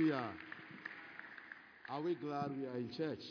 Hallelujah. 0.00 0.30
Are 1.90 2.00
we 2.00 2.14
glad 2.14 2.56
we 2.56 2.64
are 2.64 2.76
in 2.76 2.90
church? 2.96 3.22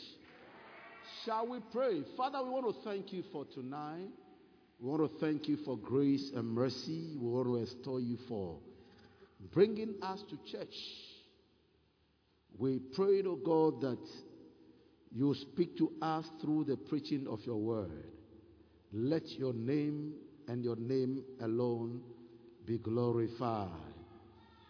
Shall 1.24 1.48
we 1.48 1.58
pray? 1.72 2.02
Father, 2.16 2.44
we 2.44 2.50
want 2.50 2.66
to 2.66 2.88
thank 2.88 3.12
you 3.12 3.24
for 3.32 3.44
tonight. 3.46 4.08
We 4.78 4.88
want 4.88 5.10
to 5.10 5.18
thank 5.18 5.48
you 5.48 5.56
for 5.64 5.76
grace 5.76 6.30
and 6.34 6.46
mercy. 6.46 7.16
We 7.20 7.28
want 7.28 7.48
to 7.48 7.56
extol 7.56 8.00
you 8.00 8.18
for 8.28 8.58
bringing 9.52 9.96
us 10.00 10.22
to 10.30 10.38
church. 10.48 10.74
We 12.56 12.78
pray, 12.78 13.22
oh 13.26 13.40
God, 13.44 13.80
that 13.80 14.06
you 15.10 15.34
speak 15.34 15.76
to 15.78 15.92
us 16.00 16.24
through 16.40 16.64
the 16.64 16.76
preaching 16.76 17.26
of 17.28 17.40
your 17.44 17.56
word. 17.56 18.04
Let 18.92 19.28
your 19.30 19.54
name 19.54 20.12
and 20.46 20.62
your 20.62 20.76
name 20.76 21.24
alone 21.40 22.02
be 22.64 22.78
glorified. 22.78 23.70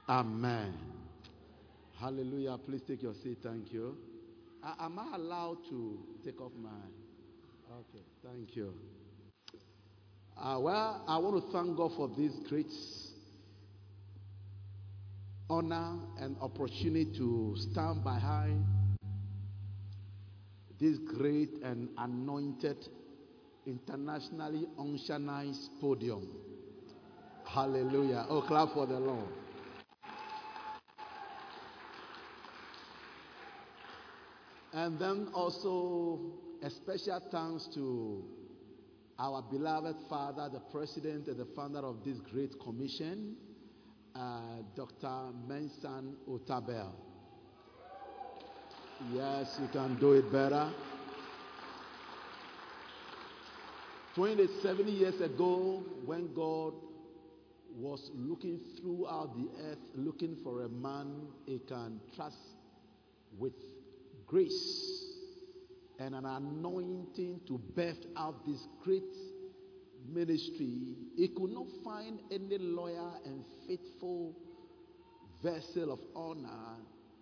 Amen. 0.09 0.90
Hallelujah. 2.01 2.57
Please 2.67 2.80
take 2.89 3.03
your 3.03 3.12
seat. 3.23 3.39
Thank 3.43 3.75
you. 3.75 3.95
Uh, 4.65 4.73
am 4.80 4.98
I 4.98 5.16
allowed 5.16 5.59
to 5.69 5.98
take 6.25 6.41
off 6.41 6.52
my. 6.59 6.70
Okay. 7.70 8.05
Thank 8.25 8.56
you. 8.56 8.73
Uh, 10.41 10.59
well, 10.61 11.05
I 11.06 11.19
want 11.19 11.45
to 11.45 11.52
thank 11.52 11.77
God 11.77 11.92
for 11.97 12.09
this 12.09 12.33
great 12.48 12.73
honor 15.51 15.98
and 16.19 16.37
opportunity 16.41 17.05
to 17.19 17.55
stand 17.59 18.03
behind 18.03 18.64
this 20.80 20.97
great 20.98 21.51
and 21.62 21.91
anointed, 21.98 22.89
internationally 23.67 24.67
unctionized 24.78 25.69
podium. 25.78 26.27
Hallelujah. 27.45 28.25
Oh, 28.30 28.41
clap 28.41 28.73
for 28.73 28.87
the 28.87 28.98
Lord. 28.98 29.28
And 34.73 34.98
then 34.98 35.29
also 35.34 36.20
a 36.62 36.70
special 36.70 37.20
thanks 37.31 37.69
to 37.75 38.22
our 39.19 39.42
beloved 39.42 39.97
father, 40.08 40.48
the 40.53 40.61
president 40.61 41.27
and 41.27 41.36
the 41.39 41.47
founder 41.56 41.81
of 41.81 42.05
this 42.05 42.19
great 42.33 42.58
commission, 42.61 43.36
uh, 44.14 44.62
Dr. 44.77 45.33
Mensa 45.47 46.03
Otabil. 46.28 46.92
Yes, 49.12 49.58
you 49.61 49.69
can 49.69 49.97
do 49.98 50.12
it 50.12 50.30
better. 50.30 50.70
27 54.14 54.89
years 54.89 55.20
ago, 55.20 55.83
when 56.05 56.33
God 56.34 56.75
was 57.77 58.11
looking 58.14 58.61
throughout 58.80 59.34
the 59.36 59.48
earth, 59.69 59.78
looking 59.95 60.36
for 60.45 60.62
a 60.62 60.69
man 60.69 61.28
he 61.47 61.58
can 61.61 62.00
trust 62.14 62.36
with 63.39 63.52
grace 64.31 65.06
and 65.98 66.14
an 66.14 66.25
anointing 66.25 67.41
to 67.48 67.59
birth 67.75 68.06
out 68.17 68.47
this 68.47 68.69
great 68.84 69.03
ministry, 70.09 70.95
he 71.17 71.28
could 71.28 71.50
not 71.50 71.67
find 71.84 72.20
any 72.31 72.56
loyal 72.58 73.20
and 73.25 73.45
faithful 73.67 74.34
vessel 75.42 75.92
of 75.92 75.98
honor 76.14 76.77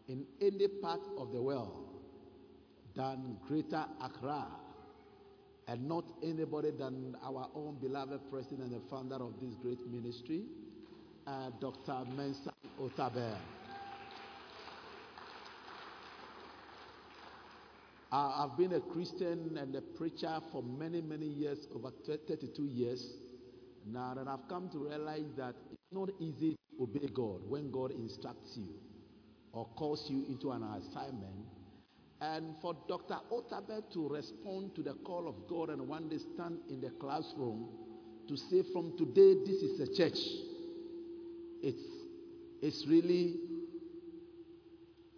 in 0.08 0.26
any 0.40 0.68
part 0.68 1.00
of 1.16 1.32
the 1.32 1.40
world 1.40 1.88
than 2.94 3.38
Greater 3.46 3.84
Accra, 4.02 4.46
and 5.66 5.88
not 5.88 6.04
anybody 6.22 6.70
than 6.70 7.16
our 7.24 7.48
own 7.54 7.78
beloved 7.80 8.20
president 8.30 8.60
and 8.60 8.72
the 8.72 8.88
founder 8.90 9.16
of 9.16 9.32
this 9.40 9.54
great 9.62 9.86
ministry, 9.90 10.44
uh, 11.26 11.50
Dr. 11.58 12.04
Mensa 12.16 12.52
I've 18.10 18.56
been 18.56 18.72
a 18.72 18.80
Christian 18.80 19.58
and 19.58 19.74
a 19.74 19.82
preacher 19.82 20.40
for 20.50 20.62
many, 20.62 21.02
many 21.02 21.26
years, 21.26 21.66
over 21.74 21.90
32 22.06 22.62
years 22.62 23.06
now, 23.86 24.14
and 24.18 24.28
I've 24.28 24.48
come 24.48 24.70
to 24.70 24.78
realize 24.78 25.30
that 25.36 25.54
it's 25.70 25.92
not 25.92 26.08
easy 26.18 26.52
to 26.52 26.82
obey 26.82 27.08
God 27.12 27.40
when 27.48 27.70
God 27.70 27.90
instructs 27.90 28.56
you 28.56 28.68
or 29.52 29.66
calls 29.76 30.06
you 30.08 30.24
into 30.26 30.52
an 30.52 30.62
assignment. 30.62 31.34
And 32.20 32.54
for 32.62 32.74
Dr. 32.88 33.18
Otabil 33.30 33.92
to 33.92 34.08
respond 34.08 34.74
to 34.74 34.82
the 34.82 34.94
call 35.04 35.28
of 35.28 35.46
God 35.46 35.68
and 35.68 35.86
one 35.86 36.08
day 36.08 36.18
stand 36.34 36.58
in 36.68 36.80
the 36.80 36.90
classroom 36.90 37.68
to 38.26 38.36
say, 38.36 38.62
From 38.72 38.96
today, 38.96 39.34
this 39.46 39.62
is 39.62 39.80
a 39.80 39.94
church, 39.94 40.18
it's, 41.62 41.82
it's 42.62 42.86
really 42.86 43.36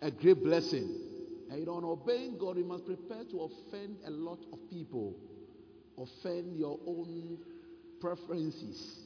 a 0.03 0.11
great 0.11 0.43
blessing. 0.43 1.10
And 1.51 1.59
you 1.59 1.67
obeying 1.69 2.39
God, 2.39 2.59
you 2.59 2.65
must 2.65 2.87
prepare 2.87 3.25
to 3.25 3.51
offend 3.51 3.97
a 4.07 4.11
lot 4.11 4.39
of 4.53 4.71
people, 4.71 5.17
offend 5.99 6.57
your 6.57 6.79
own 6.87 7.39
preferences, 8.01 9.01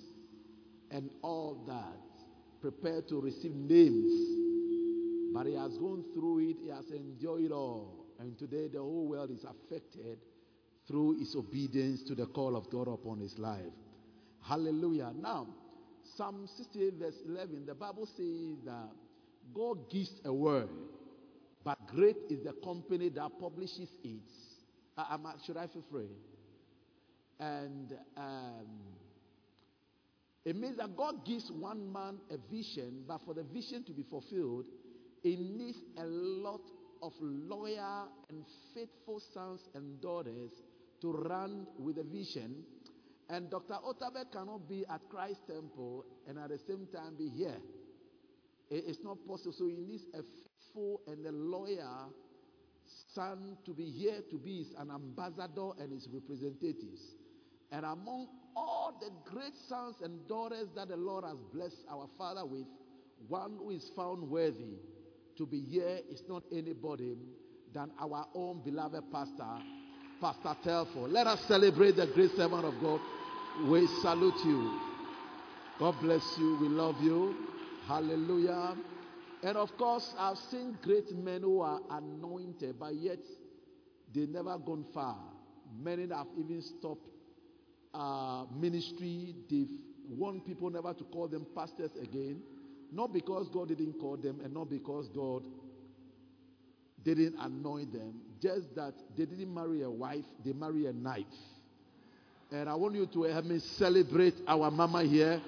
and 0.90 1.08
all 1.22 1.64
that. 1.66 2.60
Prepare 2.60 3.00
to 3.08 3.20
receive 3.20 3.54
names. 3.54 4.12
But 5.32 5.46
he 5.46 5.54
has 5.54 5.78
gone 5.78 6.04
through 6.14 6.50
it, 6.50 6.56
he 6.62 6.68
has 6.68 6.90
enjoyed 6.90 7.44
it 7.44 7.50
all. 7.50 8.04
And 8.20 8.38
today, 8.38 8.68
the 8.68 8.78
whole 8.78 9.08
world 9.08 9.30
is 9.30 9.44
affected 9.44 10.18
through 10.86 11.18
his 11.18 11.34
obedience 11.34 12.02
to 12.04 12.14
the 12.14 12.26
call 12.26 12.56
of 12.56 12.68
God 12.70 12.88
upon 12.88 13.20
his 13.20 13.38
life. 13.38 13.72
Hallelujah. 14.42 15.12
Now, 15.18 15.48
Psalm 16.16 16.46
68, 16.58 16.94
verse 17.00 17.16
11, 17.26 17.64
the 17.66 17.74
Bible 17.74 18.06
says 18.06 18.64
that 18.66 18.90
God 19.54 19.90
gives 19.90 20.12
a 20.26 20.32
word 20.32 20.68
great 21.94 22.16
is 22.30 22.44
the 22.44 22.52
company 22.64 23.08
that 23.10 23.30
publishes 23.40 23.88
it. 24.02 24.20
Uh, 24.96 25.16
should 25.46 25.56
I 25.56 25.66
feel 25.66 25.84
free? 25.90 26.10
And 27.40 27.92
um, 28.16 28.66
it 30.44 30.56
means 30.56 30.76
that 30.76 30.96
God 30.96 31.24
gives 31.24 31.50
one 31.50 31.92
man 31.92 32.18
a 32.30 32.36
vision, 32.50 33.04
but 33.08 33.20
for 33.24 33.34
the 33.34 33.42
vision 33.42 33.82
to 33.84 33.92
be 33.92 34.04
fulfilled, 34.08 34.66
it 35.22 35.38
needs 35.40 35.78
a 35.98 36.04
lot 36.04 36.60
of 37.02 37.12
loyal 37.20 38.08
and 38.28 38.44
faithful 38.74 39.20
sons 39.32 39.60
and 39.74 40.00
daughters 40.00 40.50
to 41.00 41.12
run 41.12 41.66
with 41.78 41.96
the 41.96 42.02
vision. 42.02 42.62
And 43.28 43.50
Dr. 43.50 43.74
Otabil 43.74 44.30
cannot 44.32 44.68
be 44.68 44.84
at 44.88 45.00
Christ 45.10 45.40
Temple 45.46 46.04
and 46.28 46.38
at 46.38 46.50
the 46.50 46.58
same 46.68 46.86
time 46.92 47.14
be 47.16 47.28
here. 47.28 47.56
It's 48.78 49.02
not 49.02 49.18
possible. 49.26 49.52
So 49.52 49.66
he 49.66 49.76
needs 49.76 50.04
a 50.14 50.22
faithful 50.22 51.00
and 51.06 51.26
a 51.26 51.32
lawyer 51.32 52.08
son 53.14 53.56
to 53.64 53.72
be 53.72 53.84
here 53.84 54.20
to 54.30 54.38
be 54.38 54.66
an 54.78 54.90
ambassador 54.90 55.70
and 55.80 55.92
his 55.92 56.08
representatives. 56.12 57.00
And 57.72 57.84
among 57.84 58.28
all 58.56 58.98
the 59.00 59.10
great 59.30 59.54
sons 59.68 59.96
and 60.02 60.26
daughters 60.28 60.68
that 60.76 60.88
the 60.88 60.96
Lord 60.96 61.24
has 61.24 61.38
blessed 61.52 61.84
our 61.90 62.08
father 62.18 62.44
with, 62.44 62.66
one 63.28 63.56
who 63.58 63.70
is 63.70 63.90
found 63.96 64.28
worthy 64.28 64.78
to 65.38 65.46
be 65.46 65.60
here 65.60 65.98
is 66.10 66.22
not 66.28 66.42
anybody 66.52 67.16
than 67.72 67.90
our 68.00 68.26
own 68.34 68.62
beloved 68.64 69.02
pastor, 69.10 69.62
Pastor 70.20 70.56
Telford. 70.62 71.10
Let 71.10 71.26
us 71.26 71.40
celebrate 71.48 71.96
the 71.96 72.06
great 72.06 72.30
servant 72.36 72.64
of 72.64 72.74
God. 72.80 73.00
We 73.68 73.86
salute 74.02 74.44
you. 74.44 74.78
God 75.78 75.96
bless 76.00 76.22
you. 76.38 76.58
We 76.60 76.68
love 76.68 76.96
you. 77.00 77.53
Hallelujah. 77.86 78.76
And 79.42 79.56
of 79.58 79.76
course, 79.76 80.14
I've 80.18 80.38
seen 80.38 80.78
great 80.82 81.14
men 81.14 81.42
who 81.42 81.60
are 81.60 81.80
anointed, 81.90 82.76
but 82.78 82.94
yet 82.94 83.18
they 84.14 84.26
never 84.26 84.56
gone 84.58 84.86
far. 84.94 85.18
Many 85.78 86.08
have 86.08 86.28
even 86.38 86.62
stopped 86.62 87.06
uh, 87.92 88.44
ministry. 88.54 89.34
They've 89.50 89.68
warned 90.08 90.46
people 90.46 90.70
never 90.70 90.94
to 90.94 91.04
call 91.04 91.28
them 91.28 91.46
pastors 91.54 91.90
again. 92.00 92.42
Not 92.90 93.12
because 93.12 93.48
God 93.48 93.68
didn't 93.68 93.94
call 94.00 94.16
them, 94.16 94.40
and 94.42 94.54
not 94.54 94.70
because 94.70 95.08
God 95.08 95.42
didn't 97.02 97.34
anoint 97.38 97.92
them. 97.92 98.14
Just 98.40 98.74
that 98.76 98.94
they 99.16 99.26
didn't 99.26 99.52
marry 99.52 99.82
a 99.82 99.90
wife, 99.90 100.24
they 100.44 100.52
marry 100.52 100.86
a 100.86 100.92
knife. 100.92 101.24
And 102.50 102.68
I 102.68 102.74
want 102.76 102.94
you 102.94 103.06
to 103.06 103.22
help 103.24 103.44
me 103.44 103.58
celebrate 103.58 104.34
our 104.46 104.70
mama 104.70 105.02
here. 105.02 105.40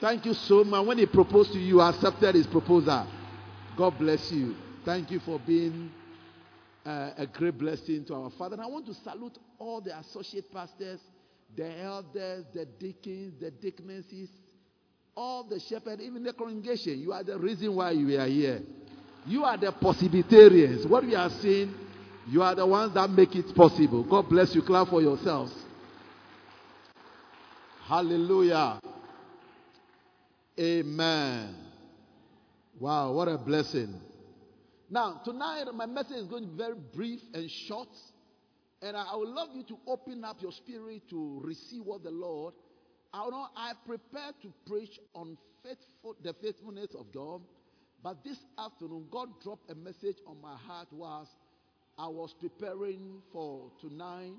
Thank 0.00 0.26
you 0.26 0.34
so 0.34 0.62
much. 0.62 0.86
When 0.86 0.98
he 0.98 1.06
proposed 1.06 1.52
to 1.52 1.58
you, 1.58 1.80
accepted 1.80 2.34
his 2.34 2.46
proposal. 2.46 3.06
God 3.76 3.98
bless 3.98 4.30
you. 4.30 4.54
Thank 4.84 5.10
you 5.10 5.20
for 5.20 5.38
being 5.38 5.90
uh, 6.84 7.10
a 7.16 7.26
great 7.26 7.58
blessing 7.58 8.04
to 8.06 8.14
our 8.14 8.30
Father. 8.30 8.54
And 8.54 8.62
I 8.62 8.66
want 8.66 8.86
to 8.86 8.94
salute 8.94 9.38
all 9.58 9.80
the 9.80 9.98
associate 9.98 10.52
pastors, 10.52 11.00
the 11.56 11.80
elders, 11.80 12.44
the 12.52 12.66
deacons, 12.66 13.34
the 13.40 13.50
deaconesses, 13.50 14.28
all 15.16 15.44
the 15.44 15.58
shepherds, 15.58 16.02
even 16.02 16.22
the 16.22 16.32
congregation. 16.32 17.00
You 17.00 17.12
are 17.12 17.24
the 17.24 17.38
reason 17.38 17.74
why 17.74 17.94
we 17.94 18.16
are 18.16 18.26
here. 18.26 18.60
You 19.26 19.44
are 19.44 19.56
the 19.56 19.72
possibilitarians. 19.72 20.86
What 20.86 21.04
we 21.04 21.14
are 21.14 21.30
saying, 21.30 21.74
you 22.28 22.42
are 22.42 22.54
the 22.54 22.66
ones 22.66 22.94
that 22.94 23.10
make 23.10 23.34
it 23.34 23.54
possible. 23.54 24.04
God 24.04 24.28
bless 24.28 24.54
you. 24.54 24.62
Clap 24.62 24.88
for 24.88 25.00
yourselves. 25.00 25.52
Hallelujah. 27.86 28.78
Amen. 30.58 31.54
Wow, 32.80 33.12
what 33.12 33.28
a 33.28 33.36
blessing. 33.36 33.94
Now, 34.88 35.20
tonight, 35.24 35.64
my 35.74 35.86
message 35.86 36.16
is 36.16 36.26
going 36.26 36.44
to 36.44 36.48
be 36.48 36.56
very 36.56 36.76
brief 36.94 37.20
and 37.34 37.50
short. 37.50 37.88
And 38.80 38.96
I 38.96 39.16
would 39.16 39.28
love 39.28 39.48
you 39.54 39.64
to 39.64 39.78
open 39.86 40.24
up 40.24 40.40
your 40.40 40.52
spirit 40.52 41.08
to 41.10 41.40
receive 41.44 41.82
what 41.82 42.04
the 42.04 42.10
Lord. 42.10 42.54
I 43.12 43.28
know 43.28 43.46
I 43.56 43.72
prepared 43.86 44.34
to 44.42 44.52
preach 44.66 44.98
on 45.14 45.36
faithful, 45.62 46.16
the 46.22 46.34
faithfulness 46.34 46.94
of 46.98 47.12
God. 47.12 47.42
But 48.02 48.22
this 48.24 48.38
afternoon, 48.58 49.06
God 49.10 49.28
dropped 49.42 49.70
a 49.70 49.74
message 49.74 50.16
on 50.26 50.40
my 50.40 50.56
heart 50.56 50.88
whilst 50.92 51.32
I 51.98 52.06
was 52.08 52.34
preparing 52.38 53.22
for 53.32 53.70
tonight 53.80 54.34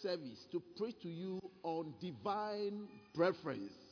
service 0.00 0.46
to 0.52 0.62
preach 0.78 1.00
to 1.02 1.08
you 1.08 1.40
on 1.64 1.92
divine 2.00 2.88
preference. 3.14 3.91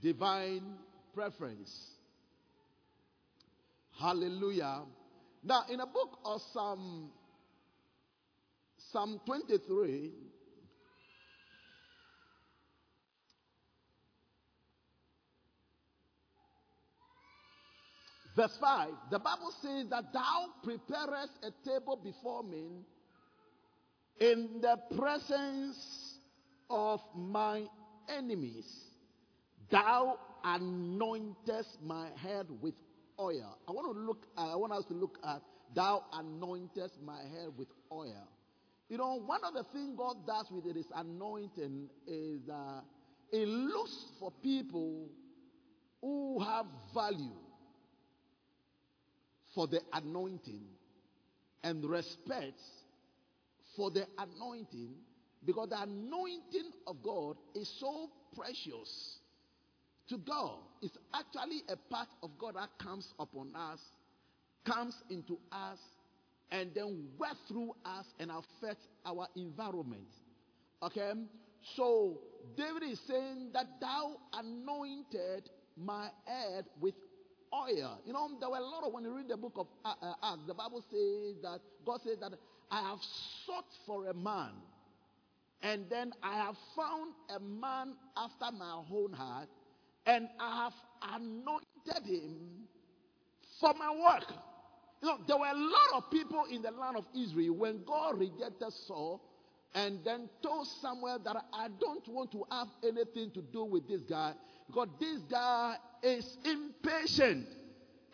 Divine 0.00 0.76
preference. 1.14 1.90
Hallelujah. 3.98 4.82
Now, 5.42 5.62
in 5.70 5.80
a 5.80 5.86
book 5.86 6.18
of 6.24 6.40
Psalm, 6.52 7.10
Psalm 8.92 9.20
23, 9.26 10.12
verse 18.36 18.56
5, 18.60 18.90
the 19.10 19.18
Bible 19.18 19.52
says 19.60 19.86
that 19.90 20.12
thou 20.12 20.46
preparest 20.62 21.32
a 21.42 21.68
table 21.68 21.96
before 22.02 22.44
me 22.44 22.84
in 24.20 24.60
the 24.60 24.76
presence 24.96 26.18
of 26.70 27.00
my 27.16 27.64
enemies. 28.08 28.87
Thou 29.70 30.18
anointest 30.44 31.82
my 31.84 32.08
head 32.16 32.46
with 32.60 32.74
oil. 33.20 33.58
I 33.68 33.72
want 33.72 33.94
to 33.94 34.00
look. 34.00 34.26
I 34.36 34.56
want 34.56 34.72
us 34.72 34.84
to 34.86 34.94
look 34.94 35.18
at 35.24 35.42
thou 35.74 36.04
anointest 36.14 37.02
my 37.04 37.18
head 37.18 37.48
with 37.56 37.68
oil. 37.92 38.28
You 38.88 38.96
know, 38.96 39.20
one 39.20 39.44
of 39.44 39.52
the 39.52 39.64
things 39.72 39.94
God 39.96 40.26
does 40.26 40.46
with 40.50 40.66
it 40.66 40.78
is 40.78 40.86
anointing 40.94 41.90
is 42.06 42.48
uh, 42.48 42.80
it 43.30 43.46
looks 43.46 43.94
for 44.18 44.32
people 44.42 45.08
who 46.00 46.40
have 46.40 46.66
value 46.94 47.36
for 49.54 49.66
the 49.66 49.80
anointing 49.92 50.62
and 51.62 51.84
respect 51.84 52.60
for 53.76 53.90
the 53.90 54.06
anointing 54.16 54.94
because 55.44 55.68
the 55.68 55.82
anointing 55.82 56.72
of 56.86 57.02
God 57.02 57.36
is 57.54 57.68
so 57.78 58.10
precious 58.34 59.18
to 60.08 60.18
God. 60.18 60.58
It's 60.82 60.96
actually 61.14 61.62
a 61.68 61.76
part 61.76 62.08
of 62.22 62.30
God 62.38 62.54
that 62.56 62.70
comes 62.82 63.12
upon 63.18 63.54
us, 63.54 63.80
comes 64.64 64.94
into 65.10 65.38
us, 65.52 65.78
and 66.50 66.70
then 66.74 67.08
works 67.18 67.36
through 67.48 67.74
us 67.84 68.06
and 68.18 68.30
affects 68.30 68.86
our 69.04 69.28
environment. 69.36 70.08
Okay? 70.82 71.12
So 71.76 72.20
David 72.56 72.84
is 72.84 73.00
saying 73.06 73.50
that 73.52 73.66
thou 73.80 74.16
anointed 74.32 75.50
my 75.76 76.08
head 76.24 76.64
with 76.80 76.94
oil. 77.52 78.00
You 78.04 78.12
know, 78.12 78.30
there 78.40 78.48
were 78.48 78.56
a 78.56 78.62
lot 78.62 78.84
of 78.84 78.92
when 78.92 79.04
you 79.04 79.14
read 79.14 79.28
the 79.28 79.36
book 79.36 79.54
of 79.56 79.66
uh, 79.84 79.94
uh, 80.00 80.32
Acts, 80.32 80.42
the 80.46 80.54
Bible 80.54 80.84
says 80.90 81.42
that 81.42 81.60
God 81.84 82.00
says 82.04 82.18
that 82.20 82.32
I 82.70 82.90
have 82.90 82.98
sought 83.46 83.64
for 83.86 84.08
a 84.08 84.14
man, 84.14 84.50
and 85.62 85.86
then 85.90 86.12
I 86.22 86.34
have 86.36 86.56
found 86.76 87.14
a 87.34 87.40
man 87.40 87.94
after 88.16 88.56
my 88.56 88.82
own 88.90 89.12
heart, 89.12 89.48
and 90.08 90.26
I 90.40 90.64
have 90.64 91.20
anointed 91.20 92.06
him 92.06 92.66
for 93.60 93.74
my 93.74 93.90
work. 93.90 94.32
You 95.02 95.08
know, 95.08 95.18
there 95.28 95.36
were 95.36 95.46
a 95.46 95.54
lot 95.54 96.02
of 96.02 96.10
people 96.10 96.44
in 96.50 96.62
the 96.62 96.70
land 96.70 96.96
of 96.96 97.04
Israel 97.14 97.54
when 97.54 97.84
God 97.84 98.18
rejected 98.18 98.72
Saul 98.86 99.20
and 99.74 100.00
then 100.04 100.28
told 100.42 100.66
Samuel 100.66 101.20
that 101.24 101.36
I 101.52 101.68
don't 101.78 102.08
want 102.08 102.32
to 102.32 102.44
have 102.50 102.68
anything 102.82 103.30
to 103.32 103.42
do 103.42 103.64
with 103.64 103.86
this 103.86 104.00
guy 104.00 104.32
because 104.66 104.88
this 104.98 105.18
guy 105.30 105.76
is 106.02 106.38
impatient. 106.44 107.46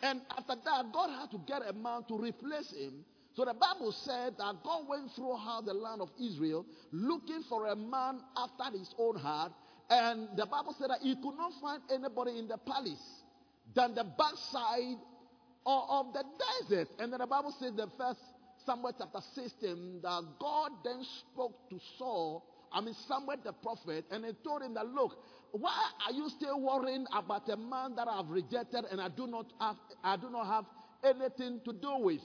And 0.03 0.21
after 0.37 0.55
that, 0.65 0.91
God 0.91 1.09
had 1.09 1.31
to 1.31 1.39
get 1.47 1.61
a 1.67 1.73
man 1.73 2.03
to 2.09 2.17
replace 2.17 2.73
him. 2.73 3.05
So 3.35 3.45
the 3.45 3.53
Bible 3.53 3.93
said 3.93 4.37
that 4.37 4.55
God 4.63 4.87
went 4.87 5.11
throughout 5.15 5.63
the 5.65 5.73
land 5.73 6.01
of 6.01 6.09
Israel 6.21 6.65
looking 6.91 7.41
for 7.49 7.67
a 7.67 7.75
man 7.75 8.19
after 8.37 8.77
his 8.77 8.93
own 8.99 9.15
heart 9.15 9.53
and 9.89 10.29
the 10.35 10.45
Bible 10.45 10.75
said 10.77 10.89
that 10.89 11.01
he 11.01 11.15
could 11.15 11.37
not 11.37 11.53
find 11.61 11.81
anybody 11.91 12.37
in 12.39 12.47
the 12.47 12.57
palace 12.57 13.23
than 13.75 13.93
the 13.93 14.03
backside 14.03 14.97
or 15.65 15.85
of, 15.89 16.13
the 16.13 16.23
desert. 16.69 16.89
And 16.99 17.11
then 17.11 17.19
the 17.19 17.27
Bible 17.27 17.53
said 17.59 17.75
the 17.75 17.87
first 17.97 18.19
Samuel 18.65 18.93
chapter 18.97 19.19
16 19.33 20.01
that 20.01 20.23
God 20.39 20.71
then 20.83 21.03
spoke 21.03 21.69
to 21.69 21.79
Saul, 21.97 22.43
I 22.71 22.81
mean 22.81 22.95
Samuel 23.07 23.37
the 23.43 23.53
prophet, 23.53 24.05
and 24.11 24.25
he 24.25 24.31
told 24.43 24.63
him 24.63 24.73
that 24.75 24.87
look, 24.87 25.17
why 25.51 25.89
are 26.05 26.11
you 26.11 26.29
still 26.29 26.59
worrying 26.59 27.05
about 27.13 27.47
a 27.49 27.57
man 27.57 27.95
that 27.95 28.07
I 28.07 28.17
have 28.17 28.29
rejected 28.29 28.85
and 28.91 28.99
I 28.99 29.09
do 29.09 29.27
not 29.27 29.53
have 29.59 29.77
I 30.03 30.17
do 30.17 30.29
not 30.29 30.47
have 30.47 30.65
anything 31.03 31.61
to 31.65 31.73
do 31.73 31.97
with? 31.99 32.21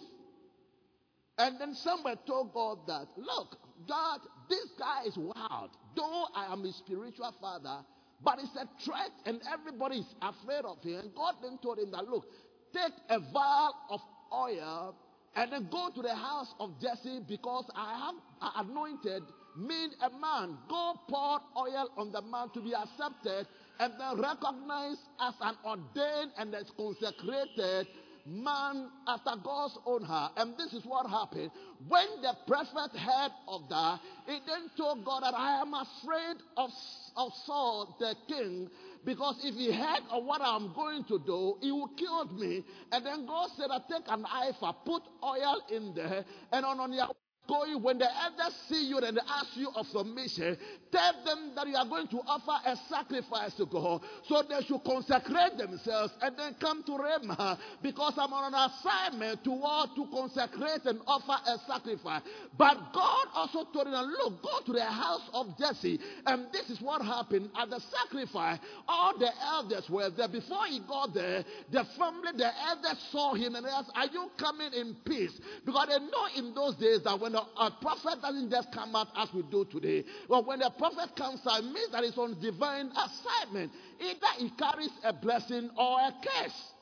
And 1.38 1.58
then 1.58 1.74
somebody 1.74 2.20
told 2.26 2.52
God 2.52 2.86
that, 2.86 3.06
look, 3.16 3.56
God, 3.88 4.20
this 4.50 4.66
guy 4.78 5.04
is 5.06 5.16
wild. 5.16 5.70
Though 5.96 6.26
I 6.34 6.52
am 6.52 6.64
his 6.64 6.76
spiritual 6.76 7.32
father, 7.40 7.84
but 8.22 8.38
it's 8.40 8.56
a 8.56 8.68
threat 8.84 9.10
and 9.24 9.40
everybody 9.50 9.98
is 9.98 10.14
afraid 10.20 10.64
of 10.64 10.82
him. 10.82 11.00
And 11.00 11.14
God 11.14 11.36
then 11.42 11.58
told 11.62 11.78
him 11.78 11.90
that, 11.92 12.08
look, 12.08 12.26
take 12.74 12.92
a 13.08 13.20
vial 13.32 13.74
of 13.90 14.00
oil 14.34 14.94
and 15.36 15.52
then 15.52 15.68
go 15.70 15.90
to 15.94 16.02
the 16.02 16.14
house 16.14 16.54
of 16.60 16.80
Jesse 16.82 17.20
because 17.28 17.64
I 17.74 18.12
have 18.44 18.66
anointed 18.66 19.22
me 19.56 19.88
a 20.02 20.10
man. 20.10 20.58
Go 20.68 20.94
pour 21.08 21.40
oil 21.56 21.90
on 21.96 22.12
the 22.12 22.22
man 22.22 22.50
to 22.50 22.60
be 22.60 22.74
accepted 22.74 23.46
and 23.78 23.92
then 23.98 24.20
recognized 24.20 25.00
as 25.20 25.34
an 25.40 25.56
ordained 25.64 26.32
and 26.38 26.54
as 26.54 26.70
consecrated 26.76 27.86
man 28.26 28.88
after 29.06 29.32
God's 29.42 29.78
own 29.86 30.02
heart. 30.02 30.32
And 30.36 30.56
this 30.56 30.72
is 30.72 30.84
what 30.84 31.08
happened. 31.08 31.50
When 31.88 32.06
the 32.22 32.36
prophet 32.46 32.96
heard 32.98 33.32
of 33.48 33.68
that, 33.68 34.00
he 34.26 34.38
then 34.46 34.70
told 34.76 35.04
God 35.04 35.22
that 35.22 35.34
I 35.34 35.60
am 35.60 35.74
afraid 35.74 36.36
of, 36.56 36.70
of 37.16 37.32
Saul, 37.46 37.96
the 37.98 38.14
king, 38.28 38.68
because 39.04 39.40
if 39.44 39.54
he 39.54 39.72
heard 39.72 40.02
of 40.10 40.24
what 40.24 40.40
I'm 40.42 40.72
going 40.74 41.04
to 41.04 41.18
do, 41.18 41.56
he 41.60 41.72
will 41.72 41.90
kill 41.96 42.26
me. 42.26 42.64
And 42.92 43.04
then 43.04 43.26
God 43.26 43.50
said, 43.56 43.70
I 43.70 43.78
take 43.90 44.08
an 44.08 44.24
ephah, 44.48 44.72
put 44.72 45.02
oil 45.24 45.62
in 45.70 45.94
there, 45.94 46.24
and 46.52 46.64
on, 46.64 46.80
on 46.80 46.92
your 46.92 47.08
going, 47.50 47.82
when 47.82 47.98
the 47.98 48.06
elders 48.22 48.54
see 48.68 48.86
you 48.86 48.98
and 48.98 49.18
ask 49.28 49.56
you 49.56 49.68
of 49.74 49.86
submission, 49.88 50.56
tell 50.92 51.24
them 51.24 51.52
that 51.56 51.66
you 51.66 51.74
are 51.74 51.86
going 51.86 52.06
to 52.08 52.18
offer 52.18 52.56
a 52.64 52.76
sacrifice 52.88 53.54
to 53.54 53.66
God. 53.66 54.02
So 54.28 54.42
they 54.48 54.62
should 54.64 54.84
consecrate 54.84 55.58
themselves 55.58 56.12
and 56.22 56.36
then 56.38 56.54
come 56.60 56.84
to 56.84 56.96
Ramah 56.96 57.58
because 57.82 58.14
I'm 58.16 58.32
on 58.32 58.54
an 58.54 58.70
assignment 58.70 59.42
to 59.44 59.50
what? 59.50 59.96
To 59.96 60.06
consecrate 60.06 60.84
and 60.84 61.00
offer 61.06 61.36
a 61.46 61.58
sacrifice. 61.66 62.22
But 62.56 62.76
God 62.94 63.26
also 63.34 63.64
told 63.72 63.88
him, 63.88 63.94
look, 63.94 64.42
go 64.42 64.60
to 64.66 64.72
the 64.72 64.84
house 64.84 65.28
of 65.34 65.58
Jesse. 65.58 65.98
And 66.26 66.46
this 66.52 66.70
is 66.70 66.80
what 66.80 67.02
happened 67.02 67.50
at 67.58 67.70
the 67.70 67.80
sacrifice. 67.80 68.58
All 68.86 69.18
the 69.18 69.30
elders 69.42 69.90
were 69.90 70.10
there. 70.10 70.28
Before 70.28 70.66
he 70.66 70.80
got 70.80 71.14
there, 71.14 71.44
the 71.72 71.84
family, 71.98 72.30
the 72.36 72.50
elders 72.68 72.98
saw 73.10 73.34
him 73.34 73.56
and 73.56 73.66
asked, 73.66 73.90
are 73.94 74.06
you 74.06 74.30
coming 74.38 74.72
in 74.72 74.96
peace? 75.04 75.40
Because 75.64 75.88
they 75.88 75.98
know 75.98 76.26
in 76.36 76.54
those 76.54 76.76
days 76.76 77.02
that 77.04 77.18
when 77.18 77.34
a 77.58 77.70
prophet 77.70 78.22
doesn't 78.22 78.50
just 78.50 78.72
come 78.72 78.94
out 78.96 79.08
as 79.16 79.32
we 79.32 79.42
do 79.42 79.64
today. 79.64 80.04
But 80.28 80.46
when 80.46 80.62
a 80.62 80.70
prophet 80.70 81.16
comes 81.16 81.40
out, 81.46 81.60
it 81.60 81.66
means 81.66 81.90
that 81.92 82.04
it's 82.04 82.18
on 82.18 82.38
divine 82.40 82.90
assignment. 82.92 83.72
Either 84.00 84.26
he 84.38 84.50
carries 84.50 84.90
a 85.04 85.12
blessing 85.12 85.70
or 85.76 85.98
a 86.00 86.14
curse. 86.22 86.72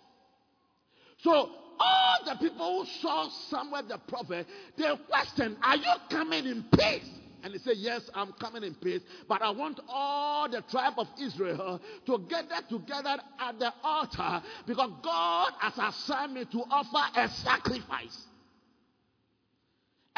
So 1.19 1.51
all 1.81 2.19
the 2.25 2.37
people 2.37 2.81
who 2.81 2.87
saw 3.01 3.29
somewhere 3.51 3.83
the 3.83 3.99
prophet, 3.99 4.47
they 4.77 4.91
questioned, 5.09 5.57
Are 5.63 5.77
you 5.77 5.93
coming 6.11 6.47
in 6.47 6.65
peace? 6.77 7.09
And 7.43 7.53
he 7.53 7.59
said, 7.59 7.77
Yes, 7.77 8.09
I'm 8.15 8.33
coming 8.33 8.65
in 8.65 8.75
peace. 8.75 9.03
But 9.29 9.43
I 9.43 9.51
want 9.51 9.81
all 9.89 10.49
the 10.49 10.63
tribe 10.63 10.95
of 10.99 11.09
Israel 11.21 11.81
to 12.07 12.19
gather 12.29 12.67
together 12.69 13.17
at 13.39 13.59
the 13.59 13.73
altar 13.83 14.43
because 14.67 14.91
God 15.03 15.53
has 15.61 15.75
assigned 15.79 16.35
me 16.35 16.45
to 16.47 16.65
offer 16.71 17.19
a 17.21 17.29
sacrifice. 17.29 18.27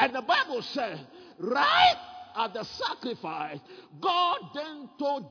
And 0.01 0.15
the 0.15 0.21
Bible 0.23 0.63
says, 0.63 0.97
right 1.37 1.95
at 2.35 2.53
the 2.55 2.63
sacrifice, 2.63 3.59
God 4.01 4.39
then 4.55 4.89
told 4.97 5.25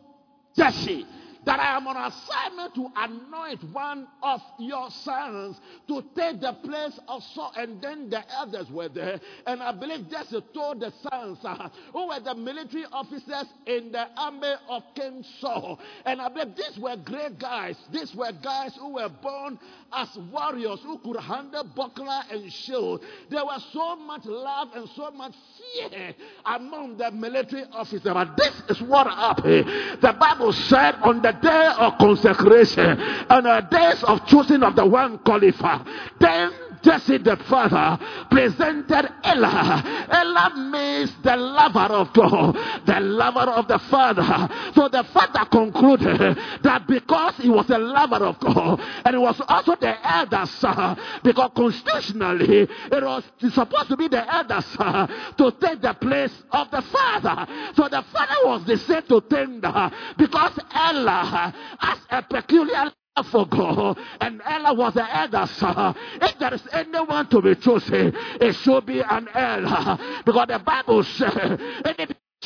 Jesse 0.57 1.05
that 1.45 1.59
I 1.59 1.77
am 1.77 1.87
on 1.87 1.97
assignment 1.97 2.75
to 2.75 2.89
anoint 2.97 3.65
one 3.73 4.07
of 4.23 4.41
your 4.59 4.91
sons 4.91 5.61
to 5.89 6.03
take 6.15 6.41
the 6.41 6.53
place 6.65 6.99
of 7.09 7.23
Saul. 7.23 7.53
And 7.57 7.81
then 7.81 8.11
the 8.11 8.23
elders 8.33 8.71
were 8.71 8.89
there. 8.89 9.21
And 9.47 9.63
I 9.63 9.73
believe 9.73 10.11
Jesse 10.11 10.43
told 10.53 10.81
the 10.81 10.93
sons 11.11 11.39
uh, 11.45 11.69
who 11.93 12.09
were 12.09 12.21
the 12.21 12.35
military 12.35 12.85
officers 12.93 13.47
in 13.67 13.93
the 13.93 14.07
army 14.17 14.53
of 14.69 14.83
King 14.95 15.25
Saul. 15.41 15.81
And 16.05 16.21
I 16.21 16.29
believe 16.29 16.57
these 16.57 16.79
were 16.79 16.97
great 16.97 17.39
guys. 17.39 17.77
These 17.93 18.15
were 18.15 18.33
guys 18.43 18.77
who 18.77 18.95
were 18.95 19.09
born 19.09 19.59
as 19.93 20.09
warriors 20.31 20.81
who 20.83 20.99
could 20.99 21.21
handle 21.21 21.65
buckler 21.65 22.21
and 22.31 22.53
shield. 22.53 23.05
There 23.31 23.45
was 23.45 23.67
so 23.73 23.97
much 23.97 24.25
love 24.25 24.69
and 24.75 24.89
so 24.91 25.11
much 25.11 25.35
fear 25.57 26.15
among 26.45 26.99
the 26.99 27.11
military 27.11 27.65
officers. 27.73 28.03
But 28.05 28.37
this 28.37 28.63
is 28.69 28.83
what 28.83 29.07
happened. 29.07 29.67
The 30.01 30.17
Bible 30.19 30.53
said 30.53 30.97
on 31.03 31.23
the 31.23 31.30
day 31.33 31.73
of 31.79 31.99
consecration, 31.99 32.99
and 33.01 33.47
a 33.47 33.67
days 33.71 34.03
of 34.05 34.27
choosing 34.27 34.63
of 34.63 34.77
the 34.77 34.87
one 34.87 35.19
qualified, 35.19 35.87
then 36.19 36.53
Jesse 36.83 37.19
the 37.19 37.37
father 37.49 37.99
presented 38.31 39.09
Ella. 39.25 40.07
Ella 40.11 40.53
means 40.71 41.13
the 41.23 41.37
lover 41.37 41.95
of 41.95 42.13
God, 42.13 42.55
the 42.87 43.01
lover 43.01 43.51
of 43.51 43.69
the 43.69 43.79
father. 43.91 44.49
So 44.75 44.89
the 44.89 45.05
father 45.13 45.45
concluded 45.51 46.37
that 46.63 46.87
because 46.87 47.37
he 47.37 47.49
was 47.49 47.69
a 47.71 47.79
lover 47.79 48.25
of 48.25 48.39
God 48.41 48.81
and 49.05 49.15
he 49.15 49.19
was 49.19 49.41
also 49.49 49.77
the 49.77 49.95
elder 50.07 50.47
son, 50.47 50.99
because 51.23 51.51
constitutionally 51.55 52.69
it 52.91 53.03
was 53.03 53.25
supposed 53.53 53.89
to 53.89 53.97
be 53.97 54.09
the 54.09 54.33
elder 54.33 54.61
son 54.77 55.09
to 55.37 55.53
take 55.61 55.81
the 55.81 55.95
place 55.95 56.33
of 56.53 56.71
the 56.71 56.83
father. 56.83 57.47
So 57.75 57.89
the 57.89 58.05
father 58.13 58.37
was 58.45 58.65
decided 58.65 59.09
to 59.09 59.21
think 59.21 59.63
that 59.63 59.93
because 60.17 60.59
Ella 60.75 61.53
has 61.79 61.99
a 62.11 62.23
peculiar 62.23 62.93
for 63.31 63.47
God, 63.47 63.99
and 64.21 64.41
Ella 64.45 64.75
was 64.75 64.95
the 64.95 65.17
elder 65.17 65.47
son. 65.47 65.95
If 66.23 66.39
there 66.39 66.55
is 66.55 66.63
anyone 66.73 67.29
to 67.29 67.43
be 67.43 67.55
chosen, 67.57 68.15
it 68.41 68.55
should 68.55 68.87
be 68.87 69.01
an 69.01 69.29
Ella. 69.35 70.23
Because 70.25 70.47
the 70.49 70.59
Bible 70.59 71.03
says, 71.03 71.59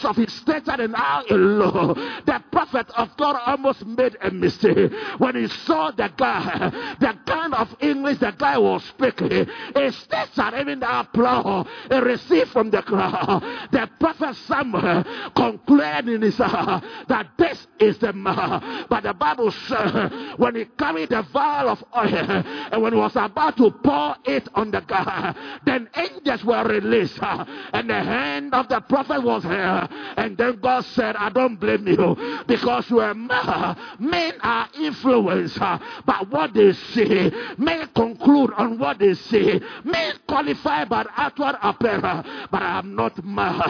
of 0.02 0.16
his 0.16 0.32
stature 0.32 0.72
and 0.72 0.94
how 0.96 1.22
low. 1.30 1.94
The 2.26 2.42
prophet 2.50 2.86
of 2.96 3.16
God 3.16 3.40
almost 3.46 3.86
made 3.86 4.16
a 4.20 4.30
mistake 4.30 4.92
when 5.18 5.36
he 5.36 5.46
saw 5.46 5.92
the 5.92 6.10
guy, 6.16 6.96
the 6.98 7.16
kind 7.26 7.54
of 7.54 7.74
English 7.80 8.18
the 8.18 8.32
guy 8.36 8.58
was 8.58 8.82
speaking. 8.84 9.46
His 9.76 9.96
stature, 9.96 10.50
even 10.58 10.80
the 10.80 11.00
applause 11.00 11.66
he 11.88 11.96
received 11.98 12.50
from 12.50 12.70
the 12.70 12.82
crowd. 12.82 13.42
The 13.70 13.88
prophet 14.00 14.34
Samuel 14.46 15.04
concluded 15.36 16.08
in 16.08 16.22
his 16.22 16.36
heart 16.38 16.84
that 17.08 17.28
this 17.38 17.66
is 17.78 17.98
the 17.98 18.12
man. 18.12 18.86
But 18.88 19.04
the 19.04 19.14
Bible 19.14 19.52
says 19.52 20.10
when 20.36 20.56
he 20.56 20.64
carried 20.76 21.10
the 21.10 21.22
vial 21.32 21.68
of 21.68 21.84
oil 21.96 22.04
and 22.06 22.82
when 22.82 22.92
he 22.92 22.98
was 22.98 23.14
about 23.14 23.56
to 23.58 23.70
pour 23.70 24.16
it 24.24 24.48
on 24.54 24.70
the 24.70 24.80
guy, 24.80 25.34
then 25.64 25.88
angels 25.96 26.44
were 26.44 26.64
released 26.64 27.22
uh, 27.22 27.44
and 27.72 27.88
the 27.88 27.94
hand 27.94 28.54
of 28.54 28.68
the 28.68 28.80
prophet 28.80 29.22
was 29.22 29.44
and 29.90 30.36
then 30.36 30.58
God 30.60 30.84
said, 30.86 31.16
I 31.16 31.30
don't 31.30 31.58
blame 31.58 31.86
you 31.86 32.44
because 32.46 32.88
you 32.90 33.00
are 33.00 33.14
men. 33.14 34.34
Are 34.40 34.68
influenced 34.78 35.58
by 35.58 36.24
what 36.28 36.54
they 36.54 36.72
see. 36.72 37.30
Men 37.56 37.88
conclude 37.94 38.52
on 38.56 38.78
what 38.78 38.98
they 38.98 39.14
see. 39.14 39.60
Men 39.84 40.14
qualify 40.28 40.84
by 40.84 41.04
outward 41.16 41.56
appearance. 41.62 42.26
But 42.50 42.62
I 42.62 42.78
am 42.78 42.94
not 42.94 43.24
man. 43.24 43.60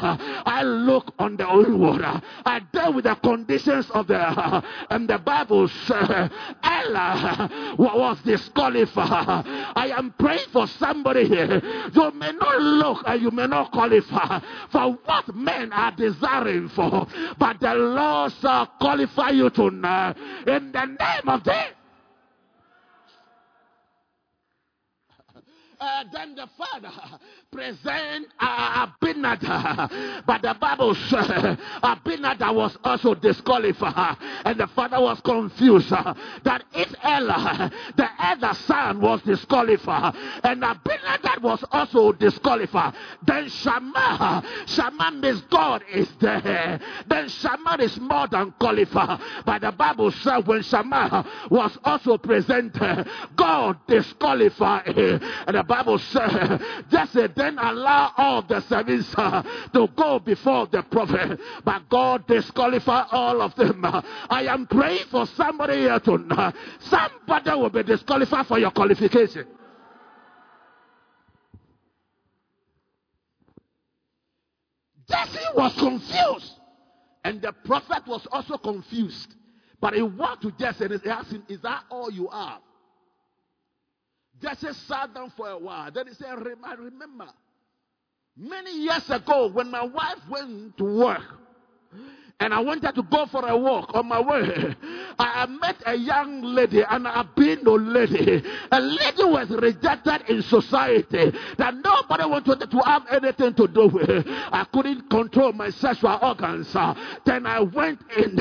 I 0.46 0.62
look 0.62 1.12
on 1.18 1.36
the 1.36 1.48
old 1.48 1.72
water. 1.72 2.20
I 2.44 2.60
deal 2.72 2.94
with 2.94 3.04
the 3.04 3.14
conditions 3.16 3.90
of 3.90 4.06
the 4.06 4.14
and 4.90 5.08
the 5.08 5.18
Bible 5.18 5.68
says 5.68 6.30
Ella 6.62 7.74
was 7.78 8.18
disqualified. 8.22 9.44
I 9.76 9.92
am 9.96 10.14
praying 10.18 10.48
for 10.52 10.66
somebody 10.66 11.26
here. 11.26 11.60
You 11.92 12.10
may 12.12 12.32
not 12.32 12.60
look 12.60 13.02
and 13.06 13.20
you 13.20 13.30
may 13.30 13.46
not 13.46 13.72
qualify 13.72 14.40
for 14.70 14.98
what 15.04 15.34
men 15.34 15.72
are 15.72 15.92
desiring 16.04 16.68
for, 16.68 17.06
but 17.38 17.60
the 17.60 17.74
Lord 17.74 18.32
shall 18.40 18.66
qualify 18.78 19.30
you 19.30 19.50
to 19.50 19.70
know 19.70 20.14
in 20.46 20.72
the 20.72 20.84
name 20.86 21.28
of 21.28 21.44
Jesus. 21.44 21.64
Uh, 25.80 26.04
then 26.14 26.34
the 26.34 26.48
father 26.56 26.88
present 27.54 28.26
uh, 28.40 28.86
Abinadab. 29.00 30.24
But 30.26 30.42
the 30.42 30.54
Bible 30.60 30.94
says 30.94 31.58
Abinadab 31.82 32.56
was 32.56 32.76
also 32.82 33.14
disqualified. 33.14 34.16
And 34.44 34.58
the 34.58 34.66
father 34.68 35.00
was 35.00 35.20
confused 35.20 35.92
uh, 35.92 36.14
that 36.42 36.64
if 36.74 36.92
Ella, 37.02 37.70
the 37.96 38.08
other 38.18 38.54
son, 38.66 39.00
was 39.00 39.22
disqualified, 39.22 40.14
and 40.42 40.64
Abinadab 40.64 41.42
was 41.42 41.64
also 41.70 42.12
disqualified, 42.12 42.94
then 43.24 43.48
Shammah, 43.48 44.42
Shammah 44.66 45.12
means 45.12 45.42
God 45.42 45.84
is 45.92 46.08
there. 46.20 46.80
Then 47.06 47.28
Shammah 47.28 47.76
is 47.80 47.98
more 48.00 48.26
than 48.26 48.52
qualified. 48.58 49.20
But 49.46 49.60
the 49.60 49.72
Bible 49.72 50.10
says 50.10 50.44
when 50.44 50.62
Shammah 50.62 51.48
was 51.50 51.78
also 51.84 52.18
presented, 52.18 53.08
God 53.36 53.78
disqualified. 53.86 54.88
And 54.96 55.56
the 55.56 55.62
Bible 55.62 55.98
says, 55.98 56.60
just 56.90 57.14
a 57.16 57.28
then 57.44 57.58
allow 57.58 58.12
all 58.16 58.42
the 58.42 58.60
servants 58.62 59.14
uh, 59.16 59.42
to 59.72 59.88
go 59.96 60.18
before 60.18 60.66
the 60.66 60.82
prophet. 60.82 61.38
But 61.64 61.88
God 61.88 62.26
disqualify 62.26 63.04
all 63.10 63.42
of 63.42 63.54
them. 63.54 63.84
I 63.84 64.46
am 64.46 64.66
praying 64.66 65.06
for 65.10 65.26
somebody 65.26 65.80
here 65.80 66.00
tonight. 66.00 66.54
Somebody 66.80 67.50
will 67.50 67.70
be 67.70 67.82
disqualified 67.82 68.46
for 68.46 68.58
your 68.58 68.70
qualification. 68.70 69.46
Jesse 75.08 75.38
was 75.54 75.74
confused. 75.74 76.52
And 77.24 77.40
the 77.40 77.52
prophet 77.52 78.06
was 78.06 78.26
also 78.32 78.56
confused. 78.58 79.34
But 79.80 79.94
he 79.94 80.02
went 80.02 80.40
to 80.42 80.50
Jesse 80.52 80.84
and 80.84 81.00
he 81.00 81.10
asked 81.10 81.32
him, 81.32 81.42
Is 81.48 81.60
that 81.60 81.84
all 81.90 82.10
you 82.10 82.28
have? 82.28 82.60
Jesse 84.44 84.74
sat 84.86 85.14
down 85.14 85.30
for 85.30 85.48
a 85.48 85.58
while. 85.58 85.90
Then 85.90 86.06
he 86.08 86.14
said, 86.14 86.26
I 86.28 86.74
remember 86.74 87.26
many 88.36 88.78
years 88.78 89.08
ago 89.08 89.48
when 89.48 89.70
my 89.70 89.82
wife 89.82 90.18
went 90.28 90.76
to 90.76 90.84
work 90.84 91.22
and 92.40 92.52
I 92.52 92.60
wanted 92.60 92.94
to 92.96 93.02
go 93.04 93.26
for 93.26 93.48
a 93.48 93.56
walk 93.56 93.94
on 93.94 94.06
my 94.08 94.20
way. 94.20 94.74
I 95.18 95.46
met 95.46 95.76
a 95.86 95.94
young 95.94 96.42
lady, 96.42 96.82
an 96.82 97.06
albino 97.06 97.78
lady. 97.78 98.42
A 98.72 98.80
lady 98.80 99.24
was 99.24 99.48
rejected 99.50 100.28
in 100.28 100.42
society 100.42 101.32
that 101.56 101.74
nobody 101.76 102.24
wanted 102.24 102.70
to 102.70 102.78
have 102.84 103.04
anything 103.10 103.54
to 103.54 103.68
do 103.68 103.86
with. 103.86 104.24
I 104.26 104.66
couldn't 104.72 105.08
control 105.08 105.52
my 105.52 105.70
sexual 105.70 106.18
organs. 106.20 106.72
Then 107.24 107.46
I 107.46 107.60
went 107.60 108.00
in 108.16 108.36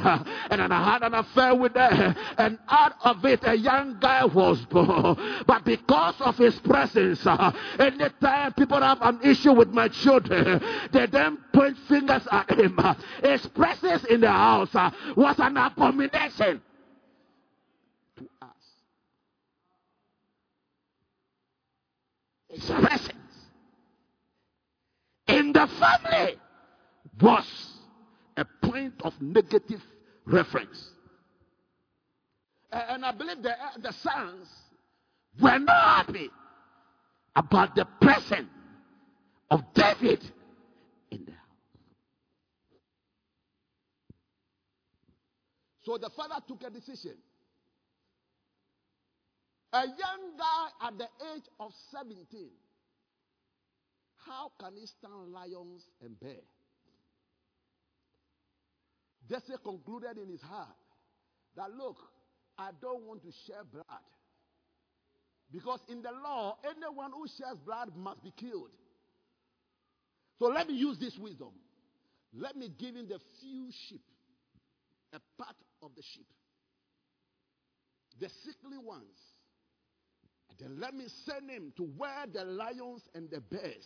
and 0.50 0.74
I 0.74 0.92
had 0.92 1.04
an 1.04 1.14
affair 1.14 1.56
with 1.56 1.74
her. 1.76 2.16
And 2.38 2.58
out 2.70 2.94
of 3.04 3.24
it, 3.26 3.42
a 3.44 3.56
young 3.56 3.98
guy 4.00 4.26
was 4.26 4.64
born. 4.66 5.18
But 5.46 5.66
because 5.66 6.16
of 6.20 6.38
his 6.38 6.58
presence, 6.60 7.26
uh, 7.26 7.52
anytime 7.80 8.54
people 8.54 8.82
have 8.82 9.02
an 9.02 9.20
issue 9.24 9.54
with 9.54 9.70
my 9.70 9.88
children, 9.88 10.62
they 10.92 11.06
then 11.08 11.38
point 11.54 11.78
fingers 11.88 12.28
at 12.32 12.50
him. 12.52 12.80
His 13.24 13.46
presence 13.48 14.04
in 14.06 14.22
the 14.22 14.32
house 14.32 14.74
uh, 14.74 14.92
was 15.16 15.40
an 15.40 15.58
abomination 15.58 16.62
to 18.18 18.30
us. 18.42 18.50
His 22.50 22.66
presence 22.66 23.14
in 25.28 25.54
the 25.54 25.68
family 25.68 26.36
was 27.22 27.74
a 28.38 28.46
point 28.62 28.94
of 29.04 29.20
negative 29.22 29.82
reference. 30.26 30.90
And 32.72 33.06
I 33.06 33.12
believe 33.12 33.42
the, 33.44 33.52
uh, 33.52 33.78
the 33.82 33.94
sons 33.94 34.48
were 35.40 35.60
not 35.60 36.06
happy 36.06 36.30
about 37.36 37.76
the 37.76 37.86
presence 38.02 38.50
of 39.52 39.62
David 39.74 40.24
in 41.12 41.26
the 41.26 41.32
house. 41.32 41.40
So 45.84 45.98
the 45.98 46.10
father 46.16 46.36
took 46.48 46.64
a 46.64 46.70
decision. 46.70 47.16
A 49.74 49.86
young 49.86 50.38
guy 50.38 50.88
at 50.88 50.98
the 50.98 51.08
age 51.36 51.44
of 51.60 51.72
17, 51.92 52.26
how 54.26 54.52
can 54.60 54.76
he 54.76 54.86
stand 54.86 55.32
lions 55.32 55.84
and 56.02 56.20
bear? 56.20 56.42
Jesse 59.30 59.54
concluded 59.64 60.18
in 60.18 60.30
his 60.30 60.42
heart 60.42 60.76
that, 61.56 61.72
look, 61.72 61.98
I 62.58 62.70
don't 62.82 63.04
want 63.04 63.24
to 63.24 63.32
share 63.48 63.64
blood. 63.72 63.86
Because 65.52 65.80
in 65.88 66.02
the 66.02 66.12
law, 66.12 66.58
anyone 66.64 67.12
who 67.12 67.26
shares 67.38 67.58
blood 67.66 67.96
must 67.96 68.24
be 68.24 68.32
killed. 68.36 68.72
So 70.40 70.48
let 70.48 70.68
me 70.68 70.74
use 70.74 70.98
this 71.00 71.18
wisdom. 71.18 71.52
Let 72.34 72.56
me 72.56 72.70
give 72.80 72.96
him 72.96 73.08
the 73.08 73.20
few 73.40 73.70
sheep, 73.88 74.02
a 75.14 75.20
part 75.38 75.56
of 75.84 75.92
the 75.96 76.02
sheep. 76.14 76.26
the 78.20 78.30
sickly 78.46 78.78
ones. 78.78 79.18
And 80.50 80.60
then 80.60 80.80
let 80.80 80.94
me 80.94 81.06
send 81.26 81.50
him 81.50 81.74
to 81.78 81.84
where 81.98 82.26
the 82.32 82.46
lions 82.46 83.02
and 83.14 83.30
the 83.30 83.42
bears, 83.42 83.86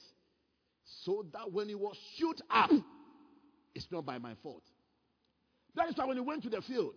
so 1.03 1.25
that 1.33 1.51
when 1.51 1.69
he 1.69 1.75
was 1.75 1.97
shoot 2.17 2.39
up, 2.49 2.69
it's 3.75 3.87
not 3.91 4.05
by 4.05 4.17
my 4.17 4.33
fault. 4.43 4.63
That 5.77 5.89
is 5.89 5.95
why 5.97 6.05
when 6.05 6.17
he 6.17 6.21
went 6.21 6.41
to 6.43 6.49
the 6.49 6.61
field, 6.61 6.95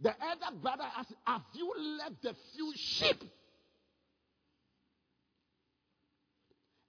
the 0.00 0.10
elder 0.10 0.56
brother 0.60 0.84
asked, 0.96 1.14
Have 1.26 1.40
you 1.54 1.72
left 1.98 2.22
the 2.22 2.34
few 2.54 2.72
sheep? 2.76 3.24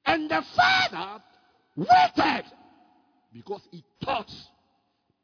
And 0.06 0.30
the 0.30 0.44
father 0.56 1.24
waited 1.78 2.46
because 3.34 3.62
he 3.72 3.82
thought 4.04 4.30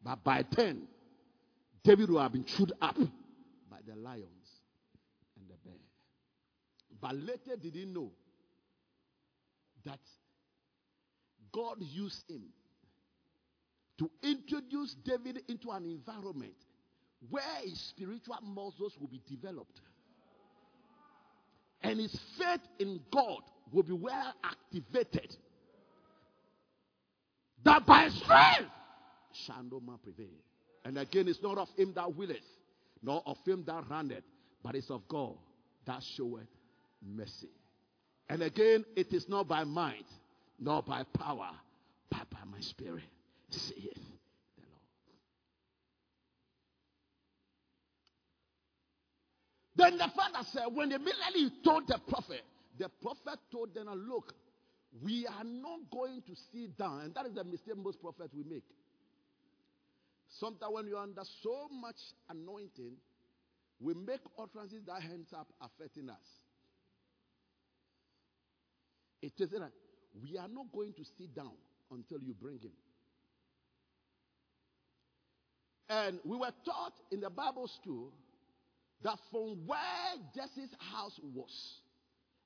that 0.05 0.23
by 0.23 0.43
10, 0.43 0.87
David 1.83 2.09
would 2.09 2.21
have 2.21 2.31
been 2.31 2.45
chewed 2.45 2.71
up 2.81 2.95
by 3.69 3.79
the 3.85 3.95
lions 3.95 4.23
and 5.37 5.49
the 5.49 5.55
bear. 5.65 5.73
But 7.01 7.15
later 7.15 7.57
did 7.61 7.75
he 7.75 7.85
know 7.85 8.11
that 9.83 9.99
God 11.51 11.77
used 11.79 12.29
him 12.29 12.43
to 13.99 14.09
introduce 14.23 14.95
David 15.03 15.41
into 15.47 15.71
an 15.71 15.85
environment 15.85 16.53
where 17.29 17.43
his 17.63 17.79
spiritual 17.79 18.37
muscles 18.43 18.93
will 18.99 19.07
be 19.07 19.21
developed. 19.29 19.81
And 21.81 21.99
his 21.99 22.17
faith 22.37 22.61
in 22.79 22.99
God 23.11 23.41
will 23.71 23.83
be 23.83 23.93
well 23.93 24.33
activated. 24.43 25.35
That 27.63 27.85
by 27.85 28.09
strength 28.09 28.71
shall 29.33 29.63
no 29.63 29.79
man 29.79 29.97
prevail. 30.03 30.27
And 30.85 30.97
again, 30.97 31.27
it's 31.27 31.41
not 31.41 31.57
of 31.57 31.69
him 31.77 31.93
that 31.95 32.15
willeth, 32.15 32.37
nor 33.03 33.21
of 33.25 33.37
him 33.45 33.63
that 33.67 33.83
runneth, 33.89 34.23
but 34.63 34.75
it's 34.75 34.89
of 34.89 35.07
God 35.07 35.35
that 35.85 36.01
showeth 36.15 36.47
mercy. 37.05 37.49
And 38.29 38.41
again, 38.41 38.85
it 38.95 39.13
is 39.13 39.27
not 39.27 39.47
by 39.47 39.63
might, 39.63 40.05
nor 40.59 40.81
by 40.81 41.03
power, 41.17 41.49
but 42.09 42.29
by 42.29 42.39
my 42.49 42.59
spirit, 42.59 43.03
saith 43.49 43.93
the 49.75 49.81
Lord. 49.83 49.91
Then 49.91 49.97
the 49.97 50.11
father 50.15 50.45
said, 50.51 50.65
when 50.73 50.91
immediately 50.91 51.41
he 51.41 51.51
told 51.63 51.87
the 51.87 51.99
prophet, 52.07 52.41
the 52.79 52.89
prophet 53.01 53.39
told 53.51 53.73
them, 53.73 53.87
Look, 54.09 54.33
we 55.01 55.27
are 55.27 55.43
not 55.43 55.79
going 55.91 56.21
to 56.27 56.35
sit 56.51 56.77
down. 56.77 57.01
And 57.01 57.15
that 57.15 57.25
is 57.25 57.33
the 57.33 57.43
mistake 57.43 57.77
most 57.77 58.01
prophets 58.01 58.33
will 58.33 58.45
make. 58.49 58.63
Sometimes 60.29 60.73
when 60.73 60.87
you're 60.87 60.99
under 60.99 61.23
so 61.41 61.67
much 61.71 61.95
anointing, 62.29 62.93
we 63.79 63.93
make 63.93 64.21
utterances 64.39 64.81
that 64.87 65.01
ends 65.03 65.31
up 65.33 65.47
affecting 65.61 66.09
us. 66.09 66.15
It 69.21 69.33
is 69.39 69.49
that 69.49 69.71
we 70.21 70.37
are 70.37 70.47
not 70.47 70.71
going 70.73 70.93
to 70.93 71.03
sit 71.17 71.35
down 71.35 71.53
until 71.91 72.19
you 72.21 72.33
bring 72.33 72.59
him. 72.59 72.71
And 75.89 76.20
we 76.24 76.38
were 76.38 76.51
taught 76.65 76.94
in 77.12 77.22
the 77.22 77.29
Bible 77.29 77.67
school 77.67 78.12
that 79.03 79.17
from 79.32 79.65
where 79.65 79.79
Jesse's 80.36 80.74
house 80.79 81.20
was 81.34 81.79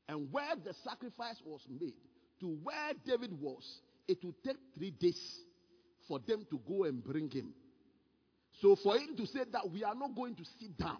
and 0.07 0.31
where 0.31 0.55
the 0.63 0.73
sacrifice 0.83 1.41
was 1.45 1.61
made 1.69 1.93
to 2.41 2.57
where 2.63 2.91
David 3.05 3.39
was, 3.39 3.63
it 4.07 4.23
would 4.23 4.35
take 4.43 4.57
three 4.75 4.91
days 4.91 5.39
for 6.07 6.19
them 6.19 6.45
to 6.49 6.59
go 6.67 6.83
and 6.83 7.03
bring 7.03 7.29
him. 7.29 7.53
So 8.61 8.75
for 8.75 8.97
him 8.97 9.15
to 9.17 9.25
say 9.25 9.41
that 9.51 9.69
we 9.71 9.83
are 9.83 9.95
not 9.95 10.15
going 10.15 10.35
to 10.35 10.43
sit 10.59 10.77
down 10.77 10.97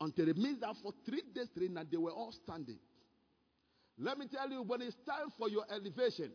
until 0.00 0.28
it 0.28 0.36
means 0.36 0.60
that 0.60 0.74
for 0.82 0.92
three 1.04 1.22
days, 1.34 1.48
three 1.54 1.68
nights, 1.68 1.88
they 1.90 1.98
were 1.98 2.10
all 2.10 2.32
standing. 2.44 2.78
Let 3.98 4.18
me 4.18 4.26
tell 4.32 4.50
you, 4.50 4.62
when 4.62 4.80
it's 4.80 4.96
time 5.06 5.30
for 5.38 5.48
your 5.48 5.64
elevation, 5.70 6.30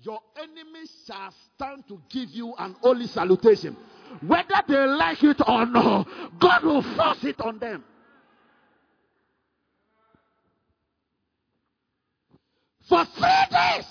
your 0.00 0.18
enemies 0.36 0.90
shall 1.06 1.32
stand 1.54 1.84
to 1.88 2.00
give 2.10 2.30
you 2.30 2.52
an 2.58 2.74
holy 2.80 3.06
salutation. 3.06 3.76
Whether 4.26 4.62
they 4.68 4.86
like 4.86 5.22
it 5.22 5.40
or 5.46 5.66
not, 5.66 6.08
God 6.38 6.64
will 6.64 6.82
force 6.82 7.24
it 7.24 7.40
on 7.40 7.58
them. 7.58 7.84
For 12.88 13.04
three 13.16 13.44
days, 13.50 13.86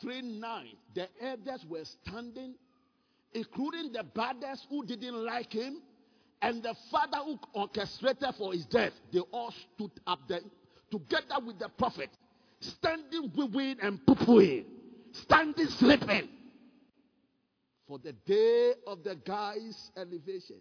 three 0.00 0.22
nights, 0.22 0.76
the 0.94 1.08
elders 1.20 1.64
were 1.68 1.84
standing, 1.84 2.54
including 3.32 3.92
the 3.92 4.04
brothers 4.04 4.64
who 4.70 4.84
didn't 4.84 5.24
like 5.24 5.52
him, 5.52 5.82
and 6.40 6.62
the 6.62 6.74
father 6.90 7.18
who 7.24 7.38
orchestrated 7.52 8.34
for 8.36 8.52
his 8.52 8.64
death. 8.66 8.92
They 9.12 9.20
all 9.32 9.52
stood 9.74 9.92
up 10.06 10.20
there 10.28 10.40
together 10.90 11.44
with 11.44 11.58
the 11.58 11.68
prophet, 11.68 12.10
standing 12.60 13.32
weeping 13.36 13.76
and 13.82 13.98
pooing, 14.06 14.64
standing 15.12 15.66
sleeping 15.66 16.28
for 17.92 17.98
the 17.98 18.12
day 18.24 18.72
of 18.86 19.04
the 19.04 19.14
guy's 19.16 19.90
elevation. 19.98 20.56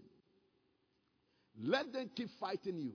Let 1.63 1.93
them 1.93 2.11
keep 2.13 2.27
fighting 2.41 2.77
you. 2.77 2.91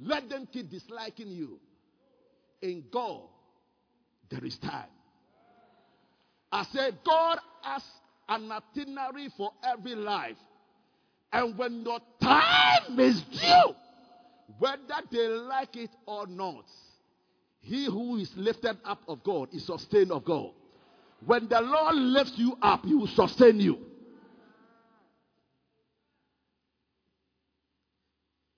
Let 0.00 0.30
them 0.30 0.48
keep 0.50 0.70
disliking 0.70 1.28
you 1.28 1.60
in 2.62 2.84
God, 2.90 3.24
there 4.30 4.42
is 4.42 4.56
time. 4.56 4.88
I 6.50 6.64
said, 6.72 6.96
God 7.04 7.40
has 7.60 7.82
an 8.26 8.50
itinerary 8.50 9.28
for 9.36 9.50
every 9.62 9.94
life. 9.94 10.38
And 11.34 11.58
when 11.58 11.84
your 11.84 12.00
time 12.22 12.98
is 12.98 13.20
due, 13.20 13.74
whether 14.58 15.02
they 15.10 15.28
like 15.28 15.76
it 15.76 15.90
or 16.06 16.26
not, 16.26 16.64
he 17.60 17.84
who 17.84 18.16
is 18.16 18.30
lifted 18.34 18.78
up 18.82 19.02
of 19.08 19.22
God 19.24 19.50
is 19.52 19.66
sustained 19.66 20.10
of 20.10 20.24
God. 20.24 20.52
When 21.24 21.48
the 21.48 21.60
Lord 21.60 21.94
lifts 21.96 22.34
you 22.36 22.56
up, 22.62 22.84
he 22.84 22.94
will 22.94 23.06
sustain 23.08 23.58
you. 23.60 23.78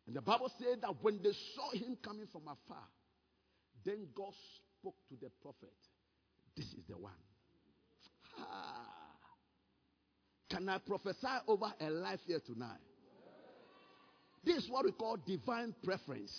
And 0.07 0.17
the 0.17 0.23
Bible 0.23 0.51
said 0.59 0.81
that 0.83 0.95
when 1.03 1.21
they 1.23 1.33
saw 1.55 1.71
him 1.73 1.97
coming 2.03 2.27
from 2.33 2.43
afar, 2.43 2.83
then 3.85 4.07
God 4.15 4.33
spoke 4.81 4.97
to 5.11 5.15
the 5.21 5.31
prophet. 5.43 5.75
This 6.57 6.67
is 6.67 6.85
the 6.89 6.97
one. 6.97 7.13
Ah. 8.39 8.99
Can 10.51 10.69
I 10.69 10.79
prophesy 10.79 11.27
over 11.47 11.73
a 11.81 11.91
life 11.91 12.21
here 12.27 12.41
tonight? 12.41 12.81
This 14.45 14.65
is 14.65 14.71
what 14.71 14.87
we 14.87 14.93
call 14.93 15.19
divine 15.27 15.75
preference, 15.85 16.33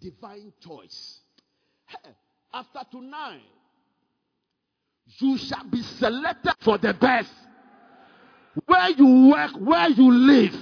divine 0.00 0.52
choice. 0.62 1.20
After 2.52 2.80
tonight, 2.90 3.40
you 5.18 5.36
shall 5.38 5.64
be 5.64 5.82
selected 5.82 6.54
for 6.60 6.78
the 6.78 6.94
best. 6.94 7.30
Where 8.66 8.90
you 8.90 9.30
work, 9.30 9.52
where 9.58 9.88
you 9.88 10.12
live, 10.12 10.54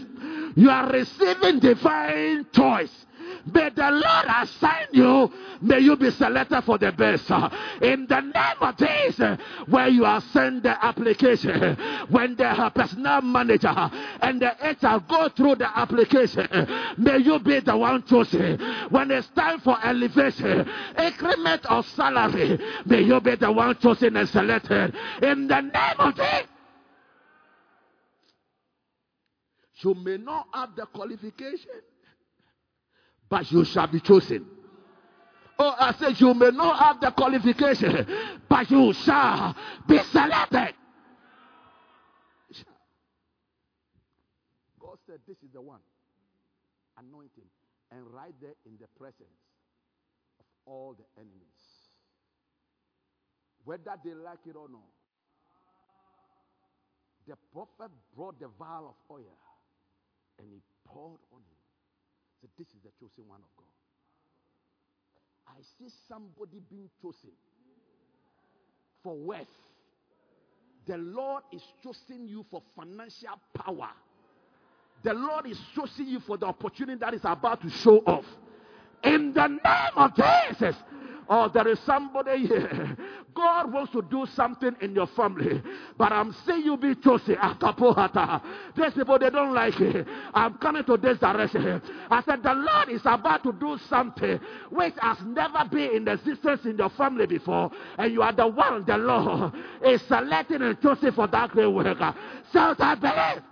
you 0.57 0.71
are 0.71 0.91
receiving 0.91 1.59
divine 1.61 2.47
choice. 2.53 3.07
May 3.47 3.71
the 3.71 3.91
Lord 3.91 4.27
assign 4.29 4.87
you. 4.93 5.31
May 5.63 5.81
you 5.81 5.97
be 5.97 6.11
selected 6.11 6.63
for 6.63 6.79
the 6.79 6.93
best. 6.93 7.31
In 7.83 8.07
the 8.07 8.21
name 8.21 8.61
of 8.61 8.77
Jesus, 8.77 9.39
where 9.67 9.89
you 9.89 10.05
are 10.05 10.21
sent 10.33 10.63
the 10.63 10.85
application, 10.85 11.77
when 12.09 12.37
the 12.37 12.73
personal 12.75 13.21
manager 13.23 13.69
and 13.69 14.41
the 14.41 14.53
HR 14.61 15.01
go 15.09 15.29
through 15.29 15.57
the 15.57 15.79
application, 15.79 16.49
may 16.99 17.19
you 17.19 17.39
be 17.41 17.61
the 17.61 17.77
one 17.77 18.03
chosen. 18.05 18.59
When 18.91 19.11
it's 19.11 19.29
time 19.29 19.61
for 19.61 19.77
elevation, 19.85 20.69
increment 20.99 21.67
of 21.67 21.87
salary, 21.89 22.59
may 22.87 23.03
you 23.03 23.21
be 23.21 23.37
the 23.37 23.51
one 23.53 23.77
chosen 23.79 24.17
and 24.17 24.29
selected. 24.29 24.95
In 25.23 25.49
the 25.49 25.61
name 25.61 25.97
of 25.99 26.15
Jesus. 26.15 26.47
You 29.83 29.95
may 29.95 30.19
not 30.19 30.47
have 30.53 30.77
the 30.77 30.85
qualification 30.87 31.81
but 33.31 33.51
you 33.51 33.65
shall 33.65 33.87
be 33.87 34.01
chosen. 34.01 34.45
Oh, 35.59 35.75
I 35.79 35.95
said 35.95 36.21
you 36.21 36.35
may 36.35 36.51
not 36.51 36.79
have 36.79 37.01
the 37.01 37.11
qualification, 37.13 38.07
but 38.49 38.71
you 38.71 38.93
shall 38.93 39.55
be 39.87 39.99
selected. 40.11 40.75
God 44.81 44.99
said, 45.07 45.21
This 45.29 45.37
is 45.45 45.51
the 45.53 45.61
one. 45.61 45.81
Anointing. 46.99 47.45
And 47.93 48.07
right 48.13 48.35
there 48.41 48.55
in 48.67 48.73
the 48.81 48.87
presence 48.99 49.39
of 50.39 50.47
all 50.67 50.97
the 50.99 51.05
enemies. 51.21 51.37
Whether 53.65 53.95
they 54.05 54.15
like 54.15 54.41
it 54.47 54.57
or 54.57 54.69
not. 54.69 54.81
The 57.29 57.37
prophet 57.53 57.93
brought 58.17 58.41
the 58.41 58.49
vial 58.59 58.89
of 58.89 59.15
oil 59.15 59.39
and 60.39 60.49
he 60.51 60.61
poured 60.87 61.21
on 61.33 61.39
him. 61.39 61.60
This 62.59 62.69
is 62.69 62.83
the 62.83 62.91
chosen 63.01 63.29
one 63.29 63.41
of 63.41 63.51
God. 63.57 63.67
I 65.49 65.61
see 65.79 65.93
somebody 66.09 66.61
being 66.71 66.91
chosen 67.03 67.31
for 69.03 69.17
wealth. 69.17 69.47
The 70.87 70.97
Lord 70.99 71.45
is 71.53 71.63
choosing 71.83 72.27
you 72.27 72.45
for 72.51 72.63
financial 72.77 73.41
power. 73.55 73.91
the 75.03 75.15
Lord 75.15 75.47
is 75.47 75.59
choosing 75.75 76.09
you 76.09 76.21
for 76.21 76.37
the 76.37 76.47
opportunity 76.47 76.99
that 77.01 77.15
is 77.15 77.23
about 77.25 77.63
to 77.63 77.71
show 77.71 77.99
off. 78.07 78.25
In 79.05 79.33
the 79.33 79.47
name 79.49 79.95
of 79.97 80.13
Jesus. 80.15 80.77
Oh, 81.29 81.49
there 81.53 81.69
is 81.69 81.79
somebody 81.81 82.47
here. 82.47 82.97
God 83.35 83.73
wants 83.73 83.93
to 83.93 84.03
do 84.03 84.27
something 84.35 84.75
in 84.81 84.95
your 84.95 85.07
family. 85.09 85.63
But 85.97 86.13
I'm 86.13 86.35
saying 86.47 86.63
you 86.65 86.77
be 86.77 86.95
chosen. 86.97 87.37
Ah, 87.41 88.43
These 88.77 88.95
people, 88.95 89.19
they 89.19 89.31
don't 89.31 89.55
like 89.55 89.79
it. 89.81 90.07
I'm 90.35 90.55
coming 90.55 90.85
to 90.85 90.97
this 90.97 91.19
direction. 91.19 91.83
I 92.11 92.23
said, 92.23 92.43
the 92.43 92.55
Lord 92.55 92.89
is 92.89 93.03
about 93.05 93.43
to 93.45 93.53
do 93.53 93.79
something 93.89 94.41
which 94.71 94.95
has 95.01 95.19
never 95.25 95.65
been 95.71 95.97
in 95.97 96.09
existence 96.09 96.65
in 96.65 96.77
your 96.79 96.91
family 96.91 97.27
before. 97.27 97.71
And 97.99 98.13
you 98.13 98.23
are 98.23 98.33
the 98.33 98.47
one 98.47 98.85
the 98.85 98.97
Lord 98.97 99.53
is 99.85 100.01
selecting 100.03 100.63
and 100.63 100.81
choosing 100.81 101.13
for 101.13 101.27
that 101.29 101.51
great 101.51 101.67
work. 101.67 101.99
So 102.53 102.75
I 102.79 102.95
believe. 102.95 103.45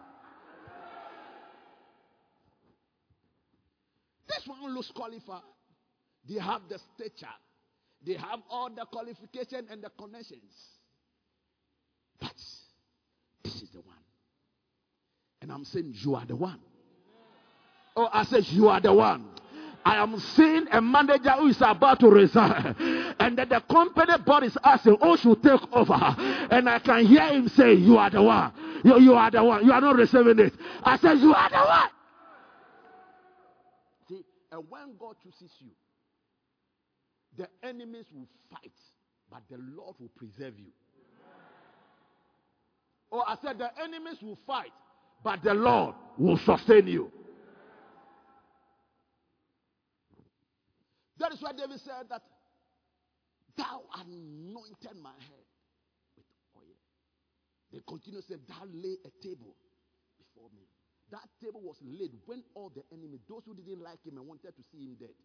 This 4.28 4.46
one 4.46 4.74
looks 4.74 4.90
qualified. 4.90 5.42
They 6.28 6.38
have 6.38 6.62
the 6.68 6.78
stature. 6.94 7.26
They 8.04 8.14
have 8.14 8.40
all 8.50 8.70
the 8.70 8.86
qualification 8.86 9.66
and 9.70 9.82
the 9.82 9.90
connections. 9.98 10.54
But 12.20 12.34
this 13.42 13.62
is 13.62 13.70
the 13.70 13.80
one. 13.80 13.96
And 15.40 15.52
I'm 15.52 15.64
saying 15.64 15.94
you 15.94 16.14
are 16.14 16.24
the 16.24 16.36
one. 16.36 16.60
Oh, 17.96 18.08
I 18.12 18.24
said 18.24 18.44
you 18.48 18.68
are 18.68 18.80
the 18.80 18.92
one. 18.92 19.26
I 19.84 19.96
am 20.02 20.18
seeing 20.20 20.66
a 20.70 20.80
manager 20.80 21.30
who 21.30 21.48
is 21.48 21.56
about 21.60 22.00
to 22.00 22.08
resign. 22.08 22.74
And 23.18 23.38
then 23.38 23.48
the 23.48 23.60
company 23.60 24.12
board 24.24 24.44
is 24.44 24.56
asking, 24.62 24.98
who 25.00 25.16
should 25.16 25.42
take 25.42 25.60
over? 25.72 25.94
And 25.94 26.68
I 26.68 26.78
can 26.78 27.06
hear 27.06 27.26
him 27.28 27.48
say, 27.48 27.74
You 27.74 27.96
are 27.96 28.10
the 28.10 28.22
one. 28.22 28.52
You, 28.84 29.00
you 29.00 29.14
are 29.14 29.30
the 29.30 29.42
one. 29.42 29.64
You 29.64 29.72
are 29.72 29.80
not 29.80 29.96
receiving 29.96 30.38
it. 30.38 30.52
I 30.82 30.98
said, 30.98 31.18
You 31.18 31.34
are 31.34 31.48
the 31.50 31.56
one. 31.56 31.88
See, 34.08 34.24
and 34.52 34.62
when 34.68 34.96
God 34.98 35.16
chooses 35.22 35.50
you, 35.60 35.70
the 37.38 37.48
enemies 37.62 38.06
will 38.12 38.26
fight, 38.50 38.72
but 39.30 39.42
the 39.48 39.58
Lord 39.76 39.94
will 40.00 40.10
preserve 40.16 40.58
you. 40.58 40.72
Oh, 43.10 43.22
I 43.26 43.36
said 43.42 43.58
the 43.58 43.70
enemies 43.82 44.18
will 44.20 44.38
fight, 44.46 44.72
but 45.24 45.42
the 45.42 45.54
Lord 45.54 45.94
will 46.18 46.36
sustain 46.36 46.88
you. 46.88 47.10
That 51.18 51.32
is 51.32 51.40
why 51.40 51.52
David 51.52 51.80
said 51.80 52.10
that 52.10 52.22
thou 53.56 53.82
anointed 53.94 54.96
my 55.02 55.14
head 55.18 55.46
with 56.16 56.26
oil. 56.56 56.76
They 57.72 57.80
continue 57.88 58.20
to 58.20 58.26
say, 58.26 58.34
Thou 58.46 58.66
lay 58.72 58.98
a 59.04 59.10
table 59.22 59.54
before 60.18 60.50
me. 60.54 60.66
That 61.10 61.26
table 61.42 61.62
was 61.62 61.76
laid 61.82 62.12
when 62.26 62.42
all 62.54 62.70
the 62.70 62.82
enemy, 62.92 63.18
those 63.28 63.42
who 63.46 63.54
didn't 63.54 63.82
like 63.82 64.04
him 64.04 64.18
and 64.18 64.26
wanted 64.26 64.54
to 64.54 64.62
see 64.70 64.84
him 64.84 64.96
dead, 65.00 65.16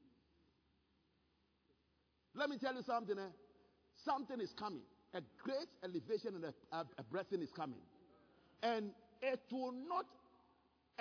let 2.35 2.49
me 2.49 2.57
tell 2.57 2.73
you 2.73 2.83
something. 2.83 3.17
Eh? 3.17 3.31
Something 4.03 4.41
is 4.41 4.53
coming. 4.57 4.81
A 5.13 5.21
great 5.43 5.67
elevation 5.83 6.35
and 6.35 6.45
a, 6.45 6.53
a, 6.75 6.85
a 6.97 7.03
blessing 7.03 7.41
is 7.41 7.51
coming. 7.51 7.79
And 8.63 8.91
it 9.21 9.41
will 9.51 9.73
not 9.87 10.05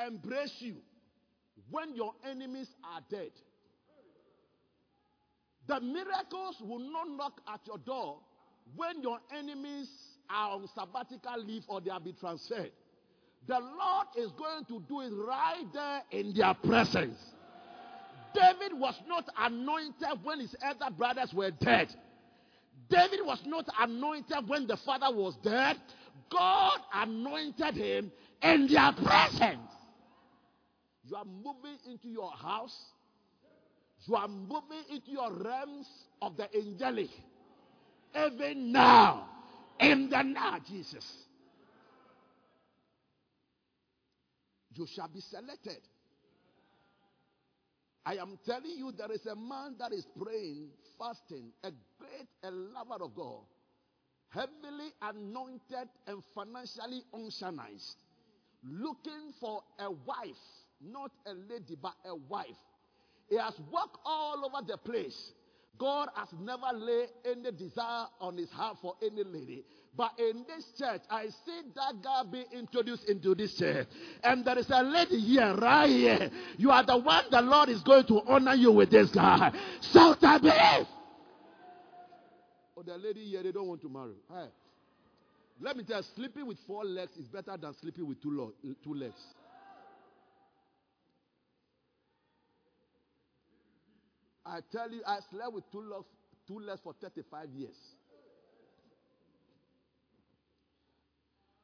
embrace 0.04 0.56
you 0.58 0.76
when 1.70 1.94
your 1.94 2.12
enemies 2.28 2.68
are 2.84 3.00
dead. 3.10 3.30
The 5.66 5.80
miracles 5.80 6.56
will 6.60 6.80
not 6.80 7.08
knock 7.16 7.40
at 7.52 7.60
your 7.66 7.78
door 7.78 8.18
when 8.76 9.02
your 9.02 9.18
enemies 9.36 9.88
are 10.28 10.50
on 10.50 10.68
sabbatical 10.74 11.42
leave 11.44 11.64
or 11.68 11.80
they 11.80 11.90
have 11.90 12.04
been 12.04 12.16
transferred. 12.16 12.72
The 13.46 13.58
Lord 13.58 14.06
is 14.16 14.30
going 14.32 14.64
to 14.66 14.82
do 14.88 15.00
it 15.00 15.12
right 15.26 15.64
there 15.72 16.02
in 16.10 16.32
their 16.34 16.54
presence. 16.54 17.18
David 18.34 18.78
was 18.78 18.94
not 19.06 19.28
anointed 19.38 20.22
when 20.22 20.40
his 20.40 20.54
elder 20.62 20.94
brothers 20.96 21.32
were 21.34 21.50
dead. 21.50 21.94
David 22.88 23.20
was 23.24 23.40
not 23.46 23.66
anointed 23.80 24.48
when 24.48 24.66
the 24.66 24.76
father 24.76 25.14
was 25.14 25.36
dead. 25.42 25.76
God 26.30 26.78
anointed 26.94 27.74
him 27.74 28.12
in 28.42 28.66
their 28.68 28.92
presence. 28.92 29.70
You 31.04 31.16
are 31.16 31.24
moving 31.24 31.78
into 31.90 32.08
your 32.08 32.30
house. 32.30 32.76
You 34.06 34.16
are 34.16 34.28
moving 34.28 34.82
into 34.90 35.10
your 35.10 35.32
realms 35.32 35.86
of 36.20 36.36
the 36.36 36.48
angelic. 36.54 37.10
Even 38.14 38.72
now, 38.72 39.28
in 39.80 40.10
the 40.10 40.22
now, 40.22 40.58
Jesus, 40.68 41.06
you 44.74 44.86
shall 44.94 45.08
be 45.08 45.20
selected. 45.20 45.78
I 48.04 48.16
am 48.16 48.38
telling 48.44 48.76
you, 48.76 48.92
there 48.92 49.12
is 49.12 49.26
a 49.26 49.36
man 49.36 49.76
that 49.78 49.92
is 49.92 50.06
praying, 50.20 50.68
fasting, 50.98 51.52
a 51.62 51.70
great 51.98 52.28
a 52.42 52.50
lover 52.50 53.04
of 53.04 53.14
God, 53.14 53.44
heavily 54.30 54.90
anointed 55.00 55.88
and 56.06 56.22
financially 56.34 57.02
unshanized, 57.14 57.94
looking 58.64 59.32
for 59.40 59.62
a 59.78 59.90
wife, 59.90 60.36
not 60.80 61.12
a 61.26 61.34
lady, 61.34 61.76
but 61.80 61.94
a 62.04 62.16
wife. 62.16 62.46
He 63.28 63.36
has 63.36 63.54
walked 63.70 63.98
all 64.04 64.44
over 64.44 64.66
the 64.66 64.78
place. 64.78 65.32
God 65.78 66.08
has 66.16 66.28
never 66.40 66.76
laid 66.76 67.08
any 67.24 67.52
desire 67.52 68.06
on 68.20 68.36
his 68.36 68.50
heart 68.50 68.78
for 68.82 68.94
any 69.02 69.22
lady. 69.24 69.64
But 69.94 70.12
in 70.18 70.44
this 70.48 70.64
church, 70.78 71.02
I 71.10 71.26
see 71.26 71.60
that 71.74 72.02
guy 72.02 72.22
being 72.30 72.46
introduced 72.52 73.04
into 73.08 73.34
this 73.34 73.54
church. 73.54 73.86
And 74.24 74.42
there 74.44 74.58
is 74.58 74.70
a 74.70 74.82
lady 74.82 75.20
here, 75.20 75.54
right 75.54 75.88
here. 75.88 76.30
You 76.56 76.70
are 76.70 76.84
the 76.84 76.96
one 76.96 77.24
the 77.30 77.42
Lord 77.42 77.68
is 77.68 77.82
going 77.82 78.06
to 78.06 78.22
honor 78.26 78.54
you 78.54 78.72
with 78.72 78.90
this 78.90 79.10
guy. 79.10 79.52
So 79.80 80.16
I 80.22 80.38
believe. 80.38 80.86
Oh, 82.76 82.82
the 82.82 82.96
lady 82.96 83.24
here, 83.26 83.42
they 83.42 83.52
don't 83.52 83.68
want 83.68 83.82
to 83.82 83.88
marry. 83.90 84.14
Hey. 84.30 84.48
Let 85.60 85.76
me 85.76 85.84
tell 85.84 85.98
you, 85.98 86.06
sleeping 86.16 86.46
with 86.46 86.58
four 86.66 86.84
legs 86.84 87.12
is 87.18 87.26
better 87.26 87.56
than 87.60 87.74
sleeping 87.74 88.06
with 88.08 88.20
two, 88.22 88.30
lo- 88.30 88.54
two 88.82 88.94
legs. 88.94 89.20
I 94.44 94.60
tell 94.72 94.90
you, 94.90 95.02
I 95.06 95.18
slept 95.30 95.52
with 95.52 95.70
two 95.70 96.04
two 96.48 96.58
legs 96.58 96.80
for 96.82 96.94
35 97.00 97.50
years. 97.50 97.76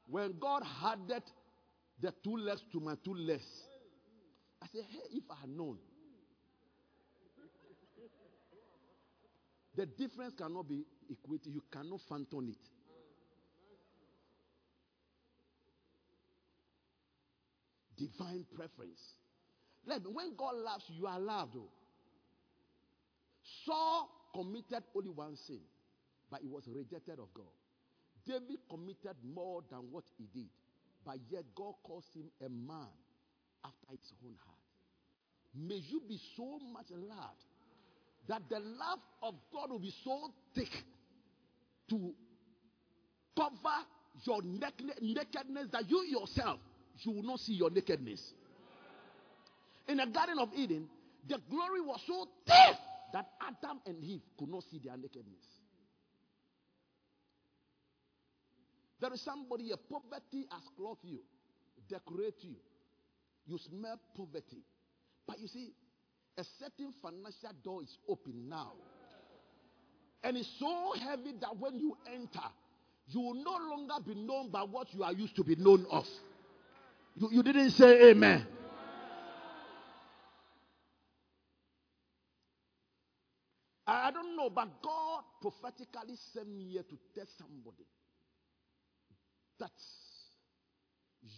When 0.09 0.38
God 0.40 0.62
added 0.85 1.23
the 2.01 2.12
two 2.25 2.37
legs 2.37 2.62
to 2.73 2.81
my 2.81 2.94
two 3.05 3.14
legs, 3.14 3.44
I 4.62 4.66
said, 4.73 4.85
hey, 4.90 5.18
if 5.18 5.25
I 5.31 5.40
had 5.42 5.51
known. 5.51 5.79
The 9.77 9.87
difference 9.87 10.35
cannot 10.37 10.68
be 10.68 10.85
equated. 11.09 11.53
You 11.53 11.62
cannot 11.71 12.01
phantom 12.09 12.49
it. 12.49 12.57
Divine 17.97 18.44
preference. 18.55 19.01
Me, 19.87 19.94
when 20.12 20.35
God 20.37 20.55
loves 20.57 20.85
you, 20.88 21.01
you 21.01 21.07
are 21.07 21.21
loved. 21.21 21.55
Though. 21.55 21.71
Saul 23.64 24.09
committed 24.35 24.83
only 24.97 25.11
one 25.11 25.37
sin, 25.37 25.61
but 26.31 26.40
he 26.40 26.49
was 26.49 26.64
rejected 26.66 27.18
of 27.18 27.33
God. 27.35 27.47
David 28.26 28.59
committed 28.68 29.16
more 29.35 29.62
than 29.70 29.81
what 29.90 30.04
he 30.16 30.26
did, 30.33 30.48
but 31.04 31.16
yet 31.31 31.44
God 31.54 31.74
calls 31.83 32.04
him 32.14 32.31
a 32.44 32.48
man 32.48 32.88
after 33.64 33.90
his 33.90 34.12
own 34.24 34.35
heart. 34.44 34.59
May 35.54 35.83
you 35.88 36.02
be 36.07 36.18
so 36.37 36.59
much 36.72 36.87
loved 36.90 37.44
that 38.28 38.42
the 38.48 38.59
love 38.59 39.00
of 39.22 39.35
God 39.52 39.70
will 39.70 39.78
be 39.78 39.94
so 40.04 40.31
thick 40.54 40.68
to 41.90 42.12
cover 43.37 43.87
your 44.24 44.42
nakedness 44.42 45.68
that 45.72 45.88
you 45.88 46.04
yourself 46.07 46.59
you 47.02 47.12
will 47.12 47.22
not 47.22 47.40
see 47.40 47.54
your 47.54 47.70
nakedness. 47.70 48.33
In 49.88 49.98
the 49.98 50.07
Garden 50.07 50.38
of 50.38 50.50
Eden, 50.54 50.88
the 51.28 51.38
glory 51.50 51.81
was 51.81 52.00
so 52.07 52.26
thick 52.46 52.76
that 53.12 53.26
Adam 53.40 53.81
and 53.87 54.02
Eve 54.04 54.20
could 54.38 54.48
not 54.48 54.64
see 54.70 54.81
their 54.85 54.96
nakedness. 54.96 55.44
There 59.00 59.12
is 59.12 59.20
somebody 59.20 59.64
here, 59.64 59.76
poverty 59.76 60.46
has 60.50 60.62
clothed 60.76 61.04
you, 61.04 61.20
decorate 61.88 62.42
you. 62.42 62.56
You 63.46 63.58
smell 63.58 63.98
poverty. 64.16 64.64
But 65.26 65.38
you 65.40 65.46
see, 65.46 65.72
a 66.37 66.44
certain 66.58 66.92
financial 67.00 67.50
door 67.62 67.82
is 67.82 67.96
open 68.08 68.48
now. 68.48 68.72
And 70.22 70.37
it's 70.37 70.50
so 70.58 70.94
heavy 71.00 71.32
that 71.40 71.56
when 71.58 71.78
you 71.78 71.96
enter, 72.12 72.48
you 73.08 73.20
will 73.20 73.34
no 73.34 73.56
longer 73.70 73.94
be 74.04 74.14
known 74.14 74.50
by 74.50 74.62
what 74.62 74.92
you 74.92 75.02
are 75.04 75.12
used 75.12 75.37
to 75.37 75.44
be 75.44 75.54
known 75.56 75.87
of. 75.90 76.06
You, 77.14 77.28
you 77.32 77.42
didn't 77.42 77.70
say 77.70 78.11
amen. 78.11 78.46
I 83.87 84.11
don't 84.11 84.37
know, 84.37 84.50
but 84.50 84.82
God 84.82 85.22
prophetically 85.40 86.16
sent 86.34 86.48
me 86.48 86.64
here 86.72 86.82
to 86.82 86.98
tell 87.14 87.24
somebody 87.38 87.87
that 89.61 89.71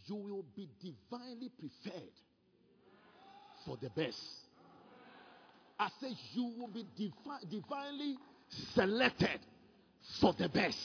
you 0.06 0.16
will 0.16 0.44
be 0.56 0.68
divinely 0.80 1.50
preferred 1.58 2.12
for 3.64 3.76
the 3.80 3.90
best. 3.90 4.20
I 5.78 5.88
say 6.00 6.08
you 6.32 6.52
will 6.58 6.68
be 6.68 6.84
divi- 6.96 7.48
divinely 7.50 8.16
selected 8.74 9.40
for 10.20 10.32
the 10.34 10.48
best. 10.48 10.78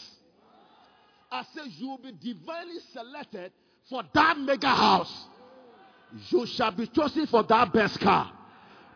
I 1.32 1.44
say 1.54 1.64
you 1.78 1.90
will 1.90 1.98
be 1.98 2.12
divinely 2.14 2.80
selected 2.94 3.52
for 3.90 4.04
that 4.14 4.38
mega 4.38 4.70
house. 4.70 5.26
You 6.30 6.46
shall 6.46 6.72
be 6.72 6.88
chosen 6.88 7.28
for 7.28 7.44
that 7.44 7.74
best 7.74 8.00
car. 8.00 8.32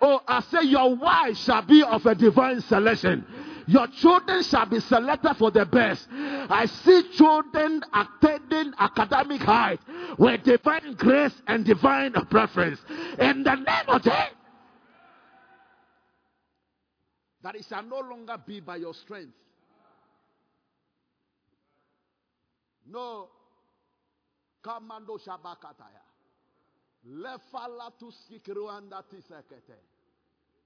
Oh, 0.02 0.22
I 0.26 0.42
say 0.42 0.64
your 0.64 0.96
wife 0.96 1.36
shall 1.38 1.62
be 1.64 1.84
of 1.84 2.06
a 2.06 2.16
divine 2.16 2.62
selection. 2.62 3.26
Your 3.68 3.88
children 3.88 4.42
shall 4.44 4.66
be 4.66 4.80
selected 4.80 5.34
for 5.36 5.52
the 5.52 5.66
best. 5.66 6.08
I 6.50 6.66
see 6.66 7.04
children 7.16 7.84
attending 7.94 8.74
academic 8.80 9.42
height 9.42 9.80
with 10.18 10.44
divine 10.44 10.96
grace 10.96 11.34
and 11.48 11.64
divine 11.64 12.14
preference. 12.30 12.80
In 13.20 13.44
the 13.44 13.56
name 13.56 13.88
of 13.88 14.02
Jesus. 14.02 14.18
That 17.44 17.56
it 17.56 17.66
shall 17.70 17.84
no 17.84 18.00
longer 18.00 18.36
be 18.46 18.60
by 18.60 18.78
your 18.78 18.94
strength. 18.94 19.34
No. 22.88 23.30
Kamando 24.66 25.20
Shabakataya. 25.20 26.04
Lefala 27.08 27.92
tu 27.98 28.12
skikiruanda 28.12 29.04
tisekete. 29.10 29.78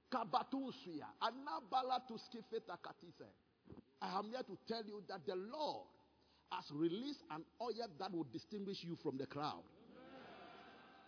Kabatusuya. 0.10 1.08
Anabala 1.22 2.08
tu 2.08 2.18
skifeta 2.18 2.78
katise. 2.82 3.28
I 4.02 4.20
am 4.20 4.26
here 4.30 4.44
to 4.44 4.58
tell 4.68 4.84
you 4.86 5.02
that 5.08 5.26
the 5.26 5.36
Lord 5.36 5.88
has 6.52 6.66
released 6.72 7.22
an 7.32 7.44
oil 7.62 7.88
that 8.00 8.12
will 8.12 8.28
distinguish 8.32 8.84
you 8.84 8.98
from 9.02 9.18
the 9.18 9.26
crowd. 9.26 9.64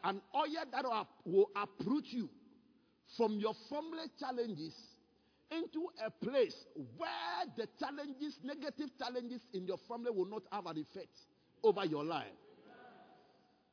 An 0.03 0.21
oil 0.35 0.65
that 0.71 0.85
will 1.25 1.49
uproot 1.55 2.05
you 2.07 2.29
from 3.17 3.39
your 3.39 3.53
family 3.69 4.05
challenges 4.19 4.73
into 5.51 5.87
a 6.05 6.09
place 6.09 6.55
where 6.97 7.45
the 7.55 7.67
challenges, 7.79 8.37
negative 8.43 8.89
challenges 8.97 9.41
in 9.53 9.65
your 9.65 9.77
family 9.87 10.11
will 10.11 10.25
not 10.25 10.43
have 10.51 10.65
an 10.65 10.77
effect 10.77 11.15
over 11.63 11.85
your 11.85 12.03
life. 12.03 12.25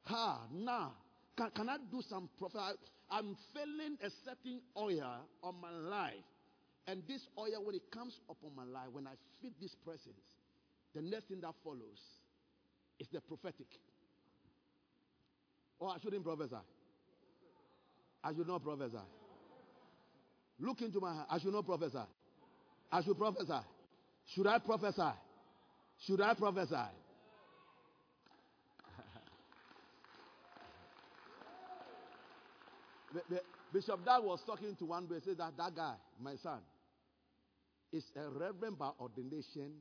Ha, 0.04 0.40
now, 0.52 0.92
can, 1.36 1.50
can 1.50 1.68
I 1.68 1.76
do 1.90 2.02
some 2.08 2.28
prophet? 2.38 2.78
I'm 3.10 3.36
feeling 3.54 3.96
a 4.02 4.10
certain 4.24 4.60
oil 4.76 5.26
on 5.42 5.54
my 5.60 5.70
life. 5.70 6.14
And 6.86 7.02
this 7.06 7.26
oil, 7.38 7.64
when 7.64 7.74
it 7.76 7.90
comes 7.90 8.18
upon 8.28 8.56
my 8.56 8.64
life, 8.64 8.88
when 8.92 9.06
I 9.06 9.12
feel 9.40 9.52
this 9.60 9.74
presence, 9.84 10.20
the 10.94 11.02
next 11.02 11.26
thing 11.28 11.40
that 11.40 11.54
follows 11.62 12.00
is 12.98 13.06
the 13.12 13.20
prophetic. 13.20 13.68
Oh, 15.80 15.88
I 15.88 15.98
shouldn't 16.02 16.24
prophesy. 16.24 16.56
I 18.24 18.32
should 18.34 18.46
not 18.46 18.62
prophesy. 18.62 18.98
Look 20.60 20.80
into 20.80 21.00
my 21.00 21.12
heart. 21.14 21.26
I 21.30 21.38
should 21.38 21.52
not 21.52 21.66
prophesy. 21.66 21.98
I 22.90 23.02
should 23.02 23.18
prophesy. 23.18 23.52
Should 24.34 24.46
I 24.46 24.58
prophesy? 24.58 25.12
Should 26.06 26.20
I 26.20 26.34
prophesy? 26.34 26.76
Bishop 33.72 34.04
Dad 34.04 34.18
was 34.18 34.40
talking 34.46 34.76
to 34.76 34.84
one 34.84 35.06
boy. 35.06 35.16
Said 35.24 35.38
that 35.38 35.56
that 35.56 35.74
guy, 35.74 35.94
my 36.20 36.36
son, 36.36 36.60
is 37.92 38.10
a 38.16 38.28
reverend 38.30 38.78
by 38.78 38.90
ordination, 38.98 39.72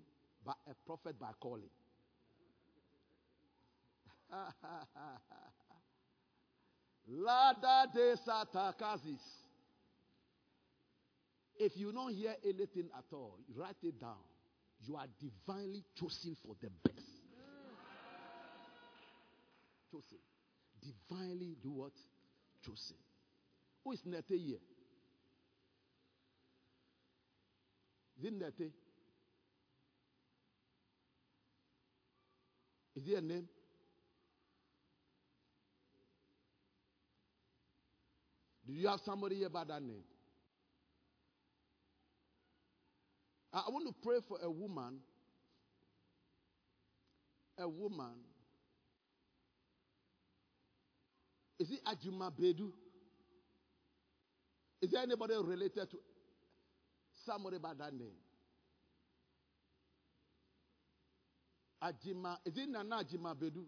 but 0.45 0.57
a 0.69 0.73
prophet 0.85 1.17
by 1.19 1.31
calling. 1.39 1.69
Lada 7.07 7.87
de 7.93 8.15
satakazis. 8.25 9.21
If 11.57 11.77
you 11.77 11.91
don't 11.91 12.13
hear 12.13 12.35
anything 12.43 12.89
at 12.97 13.05
all, 13.13 13.37
write 13.55 13.75
it 13.83 13.99
down. 13.99 14.17
You 14.87 14.95
are 14.95 15.07
divinely 15.19 15.83
chosen 15.99 16.35
for 16.43 16.55
the 16.61 16.69
best. 16.83 17.05
Chosen. 19.91 20.17
Divinely 20.81 21.55
do 21.61 21.71
what? 21.71 21.91
Chosen. 22.65 22.97
Who 23.83 23.91
is 23.91 23.99
Nete 24.05 24.37
here? 24.37 24.57
Is 28.21 28.27
it 28.27 28.39
Nete? 28.39 28.71
Is 32.95 33.03
there 33.07 33.17
a 33.17 33.21
name? 33.21 33.47
Do 38.67 38.73
you 38.73 38.87
have 38.87 38.99
somebody 39.03 39.37
here 39.37 39.49
by 39.49 39.63
that 39.63 39.81
name? 39.81 40.03
I 43.51 43.63
want 43.69 43.87
to 43.87 43.93
pray 44.03 44.19
for 44.27 44.37
a 44.43 44.51
woman. 44.51 44.99
A 47.57 47.67
woman. 47.67 48.17
Is 51.59 51.71
it 51.71 51.79
Ajuma 51.85 52.31
Bedu? 52.31 52.71
Is 54.81 54.91
there 54.91 55.01
anybody 55.01 55.33
related 55.43 55.89
to 55.89 55.97
somebody 57.25 57.57
by 57.57 57.73
that 57.73 57.93
name? 57.93 58.17
Ajima. 61.83 62.37
Is 62.45 62.57
it 62.57 62.69
Nana 62.69 63.03
Ajima 63.03 63.35
Bedu? 63.35 63.63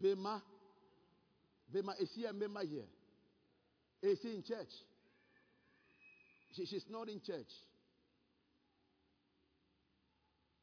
Bema. 0.00 0.42
Bema. 1.72 1.94
Is 2.00 2.10
she 2.14 2.24
a 2.24 2.32
member 2.32 2.60
here? 2.64 2.86
Is 4.02 4.18
he 4.22 4.34
in 4.34 4.42
church? 4.42 4.70
She, 6.54 6.64
she's 6.66 6.84
not 6.88 7.08
in 7.08 7.20
church. 7.20 7.50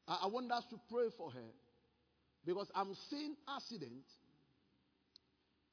I, 0.08 0.20
I 0.24 0.26
want 0.26 0.50
us 0.50 0.64
to 0.70 0.76
pray 0.90 1.06
for 1.16 1.30
her 1.30 1.50
because 2.44 2.70
I'm 2.74 2.94
seeing 3.10 3.34
accident 3.48 4.04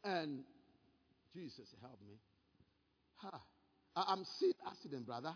and 0.04 0.44
Jesus 1.34 1.68
help 1.82 2.00
me. 2.08 2.16
Ha. 3.16 3.39
I, 3.96 4.14
am 4.14 4.24
seeing 4.40 4.54
accident, 4.66 5.06
brother. 5.06 5.36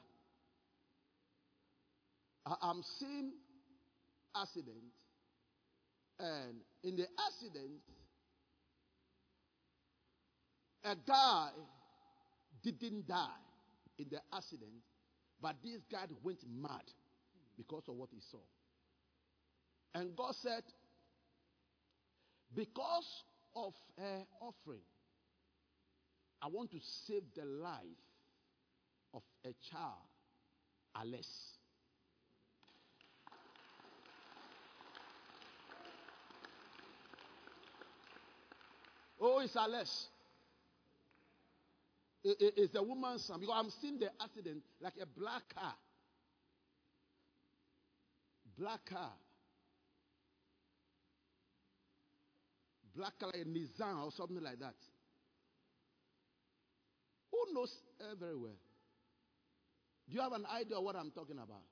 I, 2.45 2.55
I'm 2.61 2.81
seeing 2.99 3.31
accident 4.35 4.93
and 6.19 6.57
in 6.83 6.95
the 6.95 7.05
accident 7.27 7.81
a 10.83 10.95
guy 11.07 11.49
didn't 12.63 13.07
die 13.07 13.27
in 13.97 14.05
the 14.09 14.19
accident, 14.33 14.71
but 15.41 15.55
this 15.63 15.81
guy 15.91 16.05
went 16.23 16.39
mad 16.61 16.83
because 17.57 17.83
of 17.87 17.95
what 17.95 18.09
he 18.11 18.19
saw. 18.31 18.39
And 19.93 20.15
God 20.15 20.35
said, 20.41 20.63
Because 22.55 23.23
of 23.55 23.73
her 23.97 24.23
offering, 24.39 24.81
I 26.41 26.47
want 26.47 26.71
to 26.71 26.77
save 27.07 27.23
the 27.35 27.45
life 27.45 27.81
of 29.13 29.21
a 29.45 29.53
child, 29.69 29.93
Alice. 30.95 31.57
Oh, 39.19 39.39
it's 39.39 39.55
Alice. 39.55 40.07
it's 42.23 42.75
a 42.75 42.83
woman's 42.83 43.23
son 43.23 43.39
because 43.39 43.55
I'm 43.57 43.69
seeing 43.81 43.99
the 43.99 44.09
accident 44.21 44.61
like 44.81 44.93
a 45.01 45.05
black 45.05 45.43
car. 45.55 45.73
Black 48.57 48.85
car. 48.85 49.13
black 52.97 53.17
color, 53.19 53.33
a 53.35 53.45
Nissan 53.45 54.03
or 54.03 54.11
something 54.11 54.41
like 54.41 54.59
that. 54.59 54.73
Who 57.31 57.53
knows 57.53 57.71
her 57.99 58.15
very 58.19 58.35
well? 58.35 58.57
Do 60.09 60.15
you 60.15 60.21
have 60.21 60.33
an 60.33 60.45
idea 60.53 60.79
what 60.79 60.95
I'm 60.95 61.11
talking 61.11 61.37
about? 61.37 61.63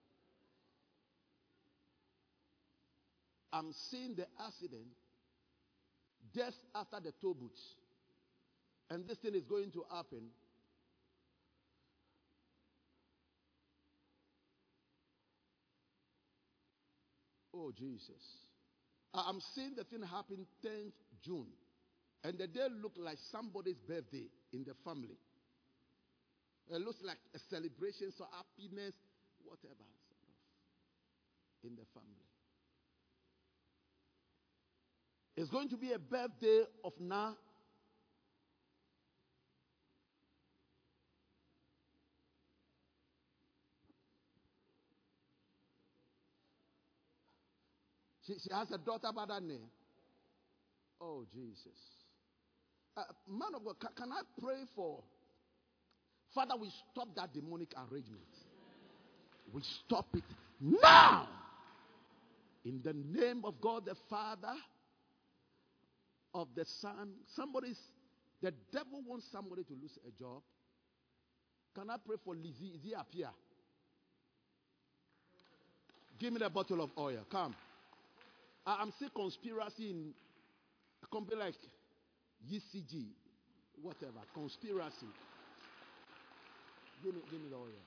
I'm 3.53 3.71
seeing 3.71 4.15
the 4.15 4.27
accident 4.45 4.87
just 6.33 6.57
after 6.75 6.99
the 6.99 7.13
toll 7.21 7.33
booth. 7.33 7.51
And 8.89 9.07
this 9.07 9.17
thing 9.17 9.33
is 9.35 9.43
going 9.45 9.71
to 9.71 9.85
happen. 9.89 10.27
Oh, 17.53 17.71
Jesus. 17.71 18.11
I'm 19.13 19.39
seeing 19.39 19.75
the 19.75 19.85
thing 19.85 20.01
happen 20.01 20.45
10th 20.63 20.91
June. 21.23 21.47
And 22.25 22.37
the 22.37 22.47
day 22.47 22.67
looked 22.81 22.97
like 22.97 23.17
somebody's 23.31 23.77
birthday 23.87 24.27
in 24.51 24.65
the 24.65 24.73
family. 24.83 25.17
It 26.71 26.81
looks 26.81 26.97
like 27.03 27.17
a 27.35 27.39
celebration, 27.49 28.11
so 28.17 28.25
happiness, 28.35 28.93
whatever, 29.43 29.85
sort 30.09 30.21
of, 30.27 31.69
in 31.69 31.75
the 31.75 31.85
family. 31.93 32.25
It's 35.37 35.49
going 35.49 35.69
to 35.69 35.77
be 35.77 35.91
a 35.91 35.99
birthday 35.99 36.63
of 36.83 36.93
Na. 36.99 37.33
She, 48.25 48.33
she 48.39 48.49
has 48.51 48.71
a 48.71 48.77
daughter 48.79 49.09
by 49.15 49.25
that 49.27 49.43
name. 49.43 49.69
Oh, 50.99 51.25
Jesus. 51.31 51.77
Uh, 52.97 53.03
man 53.27 53.53
of 53.53 53.63
God, 53.63 53.79
can, 53.79 53.89
can 53.95 54.11
I 54.11 54.21
pray 54.41 54.63
for? 54.75 55.03
Father, 56.35 56.55
we 56.59 56.69
stop 56.91 57.07
that 57.15 57.33
demonic 57.33 57.73
arrangement. 57.77 58.21
We 59.51 59.61
stop 59.85 60.07
it 60.13 60.23
now. 60.59 61.27
In 62.65 62.81
the 62.83 62.93
name 62.93 63.45
of 63.45 63.61
God 63.61 63.85
the 63.85 63.95
Father, 64.09 64.53
of 66.35 66.49
the 66.53 66.65
Son. 66.65 67.13
Somebody's, 67.33 67.79
the 68.41 68.53
devil 68.71 69.01
wants 69.07 69.25
somebody 69.31 69.63
to 69.63 69.73
lose 69.81 69.97
a 70.05 70.11
job. 70.21 70.41
Can 71.73 71.89
I 71.89 71.95
pray 72.05 72.17
for 72.23 72.35
Lizzie? 72.35 72.73
Is 72.75 72.81
he 72.83 72.93
up 72.93 73.07
here? 73.09 73.29
Give 76.19 76.33
me 76.33 76.39
the 76.39 76.49
bottle 76.49 76.81
of 76.81 76.89
oil. 76.97 77.25
Come. 77.31 77.55
I, 78.65 78.81
am 78.81 78.91
seeing 78.99 79.11
conspiracy 79.15 79.89
in 79.89 80.13
a 81.03 81.07
company 81.07 81.39
like 81.39 81.55
UCG, 82.51 83.05
whatever. 83.81 84.19
Conspiracy. 84.33 85.07
Give 87.05 87.13
me, 87.13 87.21
give 87.29 87.39
me 87.39 87.49
the 87.49 87.55
oil. 87.55 87.85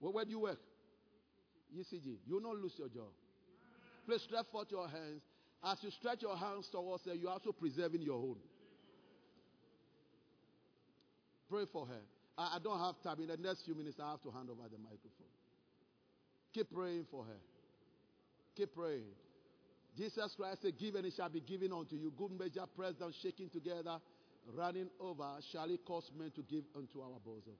Well, 0.00 0.12
where 0.12 0.24
do 0.24 0.32
you 0.32 0.40
work? 0.40 0.58
UCG. 1.72 2.18
You 2.26 2.34
will 2.34 2.42
not 2.42 2.56
lose 2.56 2.72
your 2.76 2.88
job. 2.88 3.14
Please 4.06 4.22
stretch 4.22 4.46
forth 4.50 4.66
your 4.72 4.88
hands. 4.88 5.22
As 5.62 5.78
you 5.82 5.90
stretch 5.92 6.22
your 6.22 6.36
hands 6.36 6.68
towards 6.72 7.04
her, 7.04 7.14
you're 7.14 7.30
also 7.30 7.52
preserving 7.52 8.02
your 8.02 8.16
own. 8.16 8.36
Pray 11.48 11.64
for 11.72 11.86
her. 11.86 12.02
I, 12.36 12.56
I 12.56 12.58
don't 12.62 12.80
have 12.80 13.00
time. 13.04 13.22
In 13.22 13.28
the 13.28 13.36
next 13.36 13.64
few 13.64 13.76
minutes, 13.76 13.98
I 14.02 14.10
have 14.10 14.22
to 14.22 14.32
hand 14.32 14.50
over 14.50 14.68
the 14.68 14.78
microphone. 14.78 15.30
Keep 16.52 16.74
praying 16.74 17.06
for 17.08 17.22
her. 17.22 17.40
Keep 18.56 18.74
praying. 18.74 19.14
Jesus 19.96 20.34
Christ 20.36 20.62
said, 20.62 20.76
Give 20.76 20.96
and 20.96 21.06
it 21.06 21.14
shall 21.16 21.28
be 21.28 21.40
given 21.40 21.72
unto 21.72 21.94
you. 21.94 22.12
Good 22.18 22.32
measure, 22.32 22.66
pressed 22.76 22.98
down, 22.98 23.12
shaking 23.22 23.48
together, 23.48 23.98
running 24.52 24.88
over, 25.00 25.36
shall 25.52 25.70
it 25.70 25.84
cause 25.84 26.10
men 26.18 26.30
to 26.36 26.42
give 26.42 26.64
unto 26.76 27.00
our 27.00 27.18
bosom. 27.24 27.54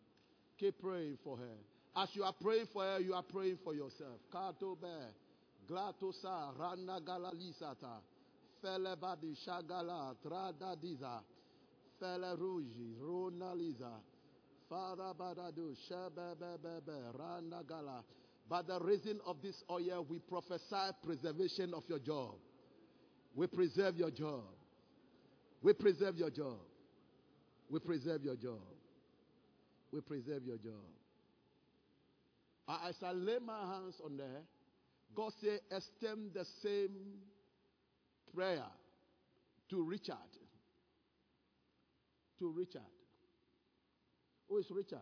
Keep 0.58 0.80
praying 0.80 1.18
for 1.24 1.36
her. 1.36 1.56
As 1.96 2.08
you 2.14 2.24
are 2.24 2.34
praying 2.40 2.66
for 2.72 2.82
her, 2.82 3.00
you 3.00 3.14
are 3.14 3.22
praying 3.22 3.58
for 3.62 3.74
yourself. 3.74 4.18
Katobe, 4.32 5.08
glatosa, 5.68 6.58
randa 6.58 7.00
galalisata, 7.00 8.00
felebadi 8.62 9.36
shagala, 9.46 10.14
trada 10.24 10.76
diza, 10.76 11.20
fele 12.00 12.36
ruji, 12.36 12.94
rona 13.00 13.54
badadu, 14.70 15.76
shebebebebe, 15.88 17.18
randa 17.18 17.62
gala. 17.68 18.02
By 18.48 18.62
the 18.62 18.78
reason 18.80 19.20
of 19.26 19.40
this 19.42 19.62
oil, 19.70 20.06
we 20.08 20.18
prophesy 20.18 20.90
preservation 21.02 21.72
of 21.72 21.84
your 21.88 21.98
job. 21.98 22.34
We 23.34 23.46
preserve 23.46 23.96
your 23.96 24.10
job. 24.10 24.44
We 25.62 25.72
preserve 25.72 26.16
your 26.16 26.30
job. 26.30 26.58
We 27.74 27.80
preserve 27.80 28.22
your 28.22 28.36
job. 28.36 28.60
We 29.90 30.00
preserve 30.00 30.44
your 30.46 30.58
job. 30.58 30.86
As 32.68 32.94
I 33.02 33.10
lay 33.10 33.38
my 33.44 33.58
hands 33.66 34.00
on 34.04 34.16
there, 34.16 34.42
God 35.12 35.32
say, 35.42 35.58
extend 35.72 36.34
the 36.34 36.44
same 36.62 36.94
prayer 38.32 38.62
to 39.70 39.82
Richard. 39.82 40.14
To 42.38 42.48
Richard. 42.48 42.80
Who 44.48 44.58
is 44.58 44.70
Richard? 44.70 44.98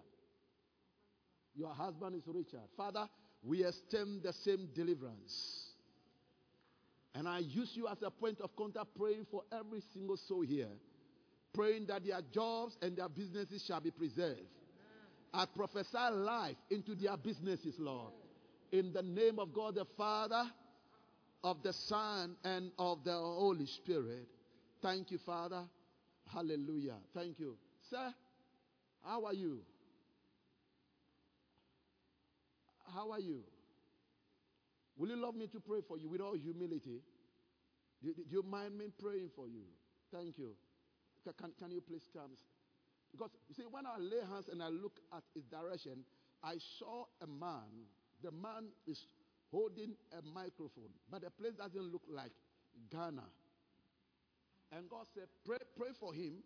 Your 1.54 1.74
husband 1.74 2.16
is 2.16 2.22
Richard. 2.26 2.70
Father, 2.74 3.06
we 3.42 3.66
extend 3.66 4.22
the 4.22 4.32
same 4.32 4.70
deliverance. 4.74 5.74
And 7.14 7.28
I 7.28 7.40
use 7.40 7.72
you 7.74 7.87
as 7.88 7.98
a 8.02 8.11
point 8.11 8.40
of 8.40 8.56
contact, 8.56 8.96
praying 8.98 9.26
for 9.30 9.42
every 9.52 9.82
single 9.92 10.16
soul 10.16 10.40
here, 10.40 10.68
praying 11.53 11.87
that 11.87 12.05
their 12.05 12.21
jobs 12.33 12.77
and 12.83 12.97
their 12.97 13.09
businesses 13.09 13.65
shall 13.67 13.81
be 13.81 13.91
preserved. 13.91 14.41
I 15.35 15.47
prophesy 15.47 15.99
life 16.12 16.57
into 16.71 16.95
their 16.95 17.17
businesses, 17.17 17.75
Lord. 17.79 18.12
In 18.71 18.93
the 18.93 19.03
name 19.03 19.38
of 19.38 19.53
God 19.53 19.75
the 19.75 19.87
Father, 19.97 20.45
of 21.45 21.62
the 21.62 21.73
Son, 21.73 22.37
and 22.45 22.71
of 22.79 23.05
the 23.05 23.12
Holy 23.12 23.67
Spirit. 23.67 24.29
Thank 24.81 25.11
you, 25.11 25.19
Father. 25.19 25.65
Hallelujah. 26.33 26.97
Thank 27.15 27.38
you. 27.38 27.57
Sir, 27.91 28.15
how 29.05 29.25
are 29.25 29.35
you? 29.35 29.61
How 32.95 33.11
are 33.11 33.21
you? 33.21 33.41
Will 34.97 35.09
you 35.09 35.17
love 35.17 35.35
me 35.35 35.47
to 35.49 35.61
pray 35.61 35.81
for 35.87 35.99
you 35.99 36.09
with 36.09 36.21
all 36.21 36.35
humility? 36.35 37.01
Do, 38.03 38.15
do 38.15 38.25
you 38.31 38.43
mind 38.43 38.77
me 38.77 38.87
praying 39.03 39.31
for 39.35 39.49
you? 39.49 39.62
Thank 40.12 40.38
you. 40.38 40.51
Can, 41.24 41.52
can 41.58 41.70
you 41.70 41.80
please 41.80 42.08
come? 42.12 42.32
Because 43.12 43.30
you 43.48 43.54
see, 43.54 43.62
when 43.70 43.87
I 43.87 43.98
lay 43.98 44.20
hands 44.30 44.48
and 44.50 44.62
I 44.62 44.68
look 44.68 44.98
at 45.12 45.22
his 45.35 45.44
direction, 45.44 46.04
I 46.42 46.54
saw 46.78 47.04
a 47.22 47.26
man. 47.26 47.87
The 48.22 48.30
man 48.30 48.68
is 48.87 49.06
holding 49.50 49.94
a 50.12 50.22
microphone, 50.35 50.90
but 51.11 51.22
the 51.22 51.30
place 51.30 51.52
doesn't 51.58 51.92
look 51.92 52.02
like 52.08 52.32
Ghana. 52.90 53.24
And 54.72 54.88
God 54.88 55.06
said, 55.14 55.26
pray, 55.44 55.58
pray 55.76 55.90
for 56.00 56.14
him. 56.14 56.42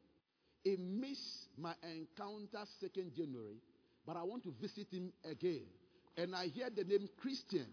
He 0.65 0.77
missed 0.77 1.49
my 1.57 1.75
encounter 1.83 2.67
2nd 2.83 3.15
January, 3.15 3.63
but 4.05 4.17
I 4.17 4.25
want 4.25 4.43
to 4.45 4.55
visit 4.61 4.89
him 4.91 5.13
again 5.31 5.67
and 6.17 6.35
I 6.35 6.47
hear 6.47 6.69
the 6.75 6.85
name 6.85 7.09
Christian. 7.19 7.67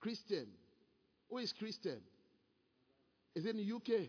Christian. 0.00 0.46
Who 1.30 1.38
is 1.38 1.52
Christian? 1.52 2.00
Is 3.34 3.46
in 3.46 3.56
the 3.56 3.72
UK? 3.72 4.08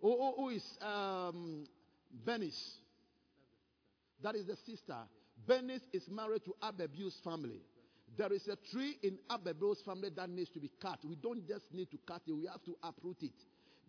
Who, 0.00 0.16
who, 0.16 0.32
who 0.36 0.48
is 0.50 0.78
um, 0.80 1.64
Benis? 2.26 2.74
That 4.22 4.34
is 4.34 4.46
the 4.46 4.56
sister. 4.56 4.96
Benis 5.48 5.80
is 5.92 6.08
married 6.08 6.44
to 6.44 6.54
Abebu's 6.62 7.20
family. 7.24 7.60
There 8.16 8.32
is 8.32 8.48
a 8.48 8.56
tree 8.70 8.96
in 9.02 9.18
Abebu's 9.30 9.80
family 9.82 10.10
that 10.16 10.28
needs 10.28 10.50
to 10.50 10.60
be 10.60 10.70
cut. 10.80 10.98
We 11.04 11.16
don't 11.16 11.46
just 11.46 11.72
need 11.72 11.90
to 11.90 11.98
cut 12.06 12.22
it, 12.26 12.32
we 12.32 12.46
have 12.46 12.64
to 12.64 12.76
uproot 12.82 13.22
it. 13.22 13.32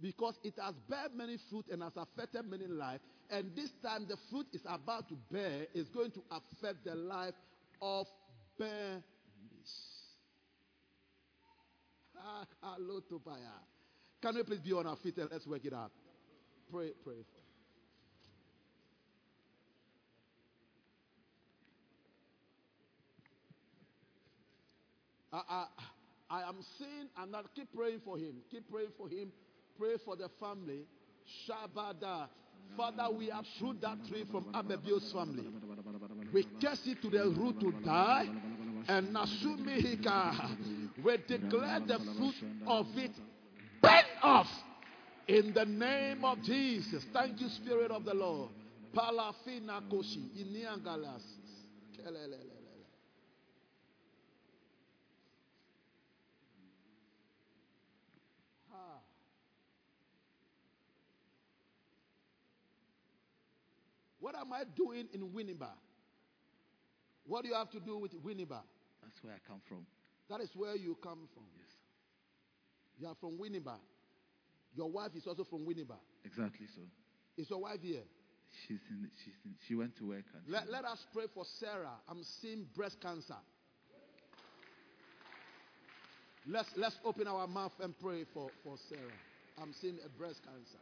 Because 0.02 0.36
it 0.44 0.54
has 0.64 0.76
bear 0.88 1.08
many 1.14 1.38
fruit 1.50 1.66
and 1.72 1.84
has 1.84 1.98
affected 1.98 2.50
many 2.50 2.68
lives. 2.68 3.04
And 3.30 3.52
this 3.56 3.72
time 3.84 4.06
the 4.08 4.18
fruit 4.30 4.48
is 4.54 4.62
about 4.66 5.10
to 5.10 5.16
bear 5.32 5.68
is 5.74 5.90
going 5.90 6.12
to 6.12 6.24
affect 6.32 6.86
the 6.86 6.96
life 6.96 7.34
of 7.82 8.08
Topaya. 13.10 13.60
Can 14.22 14.36
we 14.36 14.44
please 14.44 14.60
be 14.60 14.74
on 14.74 14.86
our 14.86 14.98
feet 14.98 15.18
and 15.18 15.30
let's 15.32 15.48
work 15.48 15.64
it 15.64 15.74
out? 15.74 15.92
Pray, 16.72 16.92
pray. 17.04 17.16
I, 25.32 25.42
I, 25.50 25.66
I 26.30 26.50
am 26.50 26.58
seeing 26.78 27.08
and 27.18 27.36
I 27.36 27.42
keep 27.56 27.74
praying 27.74 28.02
for 28.04 28.18
him. 28.18 28.36
Keep 28.52 28.70
praying 28.70 28.90
for 28.98 29.08
him. 29.08 29.32
Pray 29.78 29.96
for 30.04 30.16
the 30.16 30.30
family. 30.40 30.82
Shabada. 31.48 32.28
Father, 32.76 33.08
we 33.16 33.32
uproot 33.32 33.82
that 33.82 33.98
tree 34.08 34.26
from 34.30 34.46
Abebu's 34.54 35.12
family. 35.12 35.46
We 36.34 36.46
curse 36.62 36.82
it 36.86 37.02
to 37.02 37.10
the 37.10 37.30
root 37.30 37.60
to 37.62 37.72
die. 37.84 38.28
And 38.88 39.16
Nasumihika, 39.16 40.58
we 41.04 41.18
declare 41.28 41.80
the 41.80 42.00
fruit 42.18 42.36
of 42.68 42.88
it 42.96 43.12
off 44.22 44.48
in 45.28 45.54
the 45.54 45.66
name 45.66 46.26
of 46.26 46.42
Jesus. 46.44 47.04
Thank 47.14 47.42
you, 47.42 47.50
Spirit 47.50 47.92
of 47.92 48.06
the 48.06 48.14
Lord. 48.14 48.50
Palafina 48.96 49.82
koshi 49.90 50.30
iniangalas. 50.38 51.22
What 64.20 64.36
am 64.36 64.54
I 64.54 64.64
doing 64.76 65.08
in 65.14 65.22
Winneba? 65.30 65.70
What 67.26 67.44
do 67.44 67.50
you 67.50 67.56
have 67.56 67.70
to 67.72 67.80
do 67.80 67.98
with 67.98 68.12
Winneba? 68.24 68.62
That's 69.02 69.24
where 69.24 69.34
I 69.34 69.38
come 69.48 69.62
from. 69.68 69.86
That 70.30 70.42
is 70.42 70.50
where 70.56 70.76
you 70.76 70.98
come 71.02 71.28
from. 71.34 71.46
Yes. 71.58 71.72
You 73.00 73.08
are 73.08 73.16
from 73.20 73.38
Winneba. 73.38 73.78
Your 74.76 74.90
wife 74.90 75.12
is 75.16 75.26
also 75.28 75.44
from 75.44 75.66
Winneba. 75.66 75.98
Exactly 76.26 76.68
so. 76.76 76.82
Is 77.38 77.50
your 77.50 77.62
wife 77.62 77.80
here? 77.82 78.04
She's 78.68 78.80
in. 78.90 79.10
She's 79.24 79.34
in. 79.46 79.56
She 79.68 79.76
went 79.76 79.96
to 79.98 80.10
work. 80.10 80.26
And 80.34 80.44
let, 80.48 80.70
let 80.70 80.86
us 80.86 81.06
pray 81.14 81.26
for 81.34 81.46
Sarah. 81.60 81.96
I'm 82.08 82.24
seeing 82.42 82.66
breast 82.76 82.98
cancer. 83.02 83.38
Let's 86.48 86.70
let's 86.78 86.98
open 87.06 87.28
our 87.28 87.48
mouth 87.48 87.74
and 87.82 87.94
pray 88.00 88.26
for, 88.34 88.50
for 88.64 88.76
Sarah. 88.90 89.18
I'm 89.62 89.74
seeing 89.74 89.98
a 90.06 90.10
breast 90.18 90.40
cancer. 90.44 90.80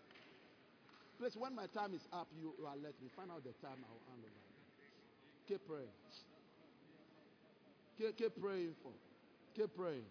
Please, 1.20 1.36
when 1.36 1.56
my 1.56 1.66
time 1.68 1.94
is 1.94 2.02
up, 2.14 2.28
you, 2.40 2.54
you 2.60 2.66
are 2.66 2.76
let 2.76 2.94
me 3.02 3.10
find 3.16 3.32
out 3.32 3.44
the 3.44 3.54
time 3.66 3.78
I'll 3.84 4.06
hand 4.08 4.22
over. 4.22 4.48
Keep 5.48 5.68
praying. 5.68 5.98
Keep, 7.98 8.18
keep 8.18 8.42
praying 8.42 8.76
for. 8.84 8.92
Keep 9.56 9.76
praying. 9.76 10.06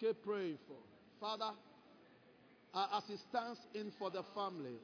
Keep 0.00 0.24
praying 0.24 0.58
for. 0.66 0.78
Father, 1.20 1.52
uh, 2.74 2.86
as 2.96 3.20
stands 3.30 3.60
in 3.74 3.92
for 3.98 4.10
the 4.10 4.22
family, 4.34 4.76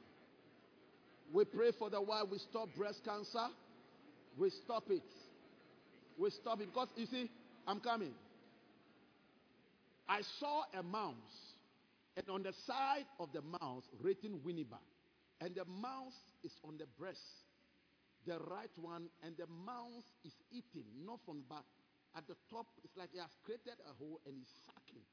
we 1.31 1.45
pray 1.45 1.71
for 1.77 1.89
the 1.89 2.01
while 2.01 2.27
we 2.29 2.37
stop 2.39 2.69
breast 2.75 3.01
cancer. 3.05 3.47
We 4.37 4.49
stop 4.63 4.83
it. 4.89 5.03
We 6.17 6.29
stop 6.29 6.61
it. 6.61 6.67
Because 6.67 6.89
you 6.95 7.05
see, 7.05 7.29
I'm 7.67 7.79
coming. 7.79 8.13
I 10.07 10.21
saw 10.39 10.63
a 10.77 10.81
mouse, 10.81 11.13
and 12.17 12.27
on 12.29 12.41
the 12.41 12.53
side 12.65 13.05
of 13.19 13.29
the 13.31 13.41
mouse, 13.61 13.83
written 14.01 14.39
Winneba. 14.45 14.79
And 15.41 15.55
the 15.55 15.65
mouse 15.65 16.17
is 16.43 16.51
on 16.63 16.77
the 16.77 16.87
breast, 16.97 17.19
the 18.25 18.39
right 18.49 18.71
one, 18.75 19.07
and 19.23 19.37
the 19.37 19.45
mouse 19.65 20.09
is 20.25 20.33
eating, 20.51 20.85
not 21.05 21.19
from 21.25 21.43
back. 21.47 21.63
At 22.17 22.27
the 22.27 22.35
top, 22.49 22.65
it's 22.83 22.97
like 22.97 23.09
he 23.13 23.19
has 23.19 23.29
created 23.45 23.77
a 23.85 23.93
hole 24.01 24.19
and 24.25 24.35
he's 24.35 24.49
sucking 24.65 25.05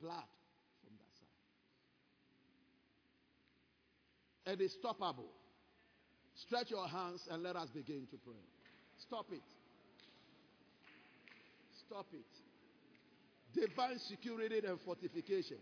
blood 0.00 0.28
from 0.84 0.92
that 1.00 1.10
side. 1.16 1.36
It 4.46 4.60
is 4.60 4.76
stoppable. 4.82 5.30
Stretch 6.34 6.70
your 6.70 6.86
hands 6.86 7.26
and 7.30 7.42
let 7.42 7.56
us 7.56 7.68
begin 7.70 8.06
to 8.10 8.16
pray. 8.24 8.34
Stop 8.98 9.26
it. 9.32 9.42
Stop 11.86 12.06
it 12.12 12.24
divine 13.56 13.98
security 13.98 14.60
and 14.66 14.78
fortification. 14.84 15.56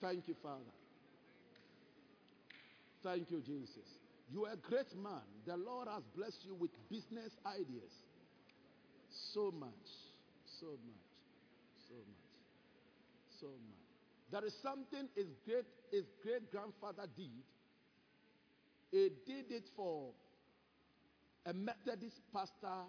Thank 0.00 0.28
you, 0.28 0.34
Father. 0.42 0.74
Thank 3.02 3.30
you, 3.30 3.40
Jesus. 3.40 3.86
You 4.30 4.44
are 4.44 4.52
a 4.52 4.56
great 4.56 4.94
man. 4.96 5.22
The 5.46 5.56
Lord 5.56 5.88
has 5.88 6.02
blessed 6.16 6.44
you 6.44 6.54
with 6.54 6.70
business 6.90 7.32
ideas. 7.46 7.92
So 9.32 9.52
much, 9.58 9.88
so 10.60 10.66
much, 10.66 11.06
so 11.88 11.94
much, 11.94 13.40
so 13.40 13.46
much. 13.46 13.77
There 14.30 14.44
is 14.44 14.54
something 14.62 15.08
his 15.16 15.28
great 15.44 15.64
his 15.90 16.04
great 16.22 16.50
grandfather 16.50 17.04
did. 17.16 17.30
He 18.90 19.10
did 19.26 19.50
it 19.50 19.68
for 19.74 20.10
a 21.46 21.52
Methodist 21.52 22.20
pastor 22.32 22.84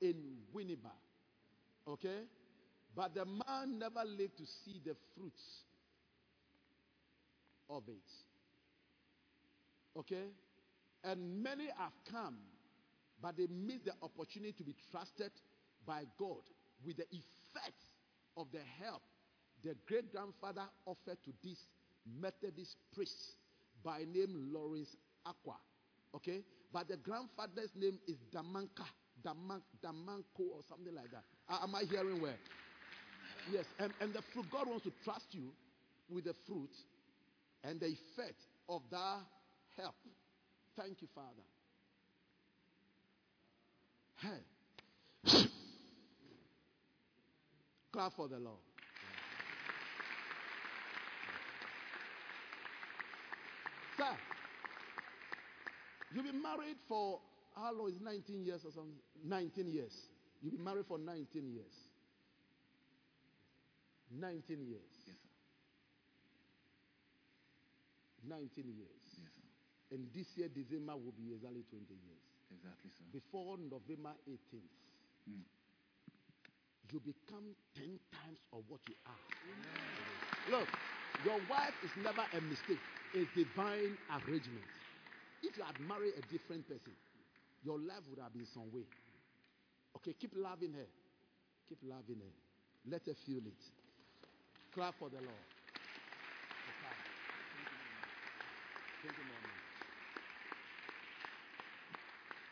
in 0.00 0.16
Winneba. 0.54 0.92
Okay? 1.86 2.22
But 2.94 3.14
the 3.14 3.24
man 3.24 3.78
never 3.78 4.02
lived 4.04 4.38
to 4.38 4.44
see 4.46 4.80
the 4.84 4.94
fruits 5.14 5.64
of 7.68 7.82
it. 7.88 8.10
Okay? 9.98 10.28
And 11.04 11.42
many 11.42 11.66
have 11.78 11.92
come, 12.10 12.36
but 13.22 13.36
they 13.36 13.46
missed 13.46 13.84
the 13.86 13.92
opportunity 14.02 14.52
to 14.52 14.64
be 14.64 14.74
trusted 14.90 15.30
by 15.86 16.04
God 16.18 16.42
with 16.84 16.96
the 16.96 17.06
effects 17.10 17.84
of 18.36 18.46
the 18.52 18.60
help 18.82 19.02
the 19.64 19.74
great 19.86 20.12
grandfather 20.12 20.64
offered 20.86 21.18
to 21.24 21.32
this 21.42 21.58
Methodist 22.20 22.76
priest 22.94 23.36
by 23.84 24.04
name 24.12 24.50
Lawrence 24.52 24.96
Acquah. 25.26 25.60
Okay? 26.14 26.40
But 26.72 26.88
the 26.88 26.96
grandfather's 26.96 27.70
name 27.76 27.98
is 28.08 28.16
Damanka. 28.34 28.86
Daman, 29.22 29.60
Damanko 29.84 30.40
or 30.52 30.60
something 30.68 30.94
like 30.94 31.10
that. 31.10 31.24
Am 31.62 31.74
I 31.74 31.82
hearing 31.90 32.20
well? 32.22 32.32
Yes, 33.52 33.64
and, 33.78 33.92
and 34.00 34.12
the 34.12 34.22
fruit, 34.32 34.46
God 34.50 34.68
wants 34.68 34.84
to 34.84 34.92
trust 35.04 35.26
you 35.32 35.52
with 36.08 36.24
the 36.24 36.34
fruit 36.46 36.70
and 37.64 37.80
the 37.80 37.86
effect 37.86 38.46
of 38.68 38.82
that 38.90 39.18
help. 39.76 39.94
Thank 40.78 41.02
you, 41.02 41.08
Father. 41.14 41.26
Hey. 44.16 44.42
Clap 47.92 48.12
for 48.14 48.28
the 48.28 48.38
Lord. 48.38 48.58
Sir, 54.00 54.16
you've 56.14 56.24
been 56.24 56.40
married 56.40 56.76
for 56.88 57.20
how 57.54 57.68
long 57.76 57.88
is 57.92 58.00
19 58.00 58.44
years 58.44 58.64
or 58.64 58.72
something? 58.72 58.96
19 59.28 59.68
years. 59.68 59.92
You've 60.40 60.54
been 60.56 60.64
married 60.64 60.86
for 60.88 60.96
19 60.96 61.28
years. 61.52 61.74
19 64.08 64.64
years. 64.64 64.88
Yes, 65.04 65.20
sir. 65.20 65.20
19 68.24 68.72
years. 68.72 69.04
Yes, 69.20 69.28
sir. 69.36 69.92
And 69.92 70.08
this 70.16 70.26
year, 70.36 70.48
December, 70.48 70.96
will 70.96 71.12
be 71.12 71.36
exactly 71.36 71.60
20 71.68 71.84
years. 71.92 72.24
Exactly, 72.56 72.88
sir. 72.96 73.04
Before 73.12 73.58
November 73.60 74.16
18th, 74.24 74.72
Mm. 75.28 75.44
you 76.90 77.00
become 77.04 77.52
10 77.76 78.00
times 78.10 78.40
of 78.56 78.64
what 78.72 78.80
you 78.88 78.94
are. 79.04 79.26
Look, 80.50 80.68
your 81.24 81.38
wife 81.52 81.76
is 81.84 81.90
never 82.02 82.24
a 82.32 82.40
mistake, 82.40 82.80
it's 83.14 83.30
divine 83.34 83.96
arrangement. 84.10 84.66
If 85.42 85.56
you 85.56 85.64
had 85.64 85.78
married 85.88 86.14
a 86.18 86.22
different 86.32 86.68
person, 86.68 86.92
your 87.64 87.78
life 87.78 88.04
would 88.08 88.22
have 88.22 88.32
been 88.32 88.46
some 88.54 88.70
way. 88.72 88.84
Okay, 89.96 90.14
keep 90.18 90.32
loving 90.36 90.72
her. 90.72 90.86
Keep 91.68 91.78
loving 91.84 92.20
her. 92.22 92.34
Let 92.90 93.06
her 93.06 93.14
feel 93.26 93.38
it. 93.38 93.62
Clap 94.74 94.94
for 94.98 95.08
the 95.08 95.16
Lord. 95.16 95.46
Thank 99.02 99.16
you, 99.16 99.24
Mama. 99.24 99.52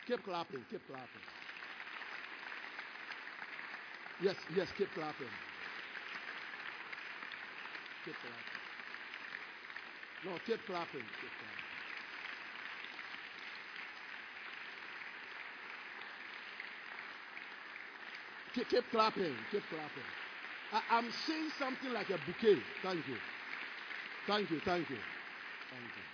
Keep 0.06 0.24
clapping. 0.24 0.64
Keep 0.70 0.86
clapping. 0.86 1.26
Yes, 4.22 4.34
yes, 4.56 4.68
keep 4.76 4.88
clapping. 4.94 5.28
Keep 8.04 8.14
clapping. 8.14 8.57
No, 10.24 10.32
keep 10.46 10.58
clapping. 10.66 11.00
Keep 11.20 11.34
clapping. 11.38 11.68
Keep, 18.54 18.68
keep 18.68 18.90
clapping. 18.90 19.34
Keep 19.52 19.62
clapping. 19.70 20.08
I, 20.72 20.98
am 20.98 21.08
seeing 21.26 21.48
something 21.58 21.92
like 21.92 22.10
a 22.10 22.18
bouquet. 22.26 22.60
Thank 22.82 23.06
you. 23.06 23.16
Thank 24.26 24.50
you. 24.50 24.60
Thank 24.64 24.90
you. 24.90 24.96
Thank 25.70 25.92
you. 25.96 26.06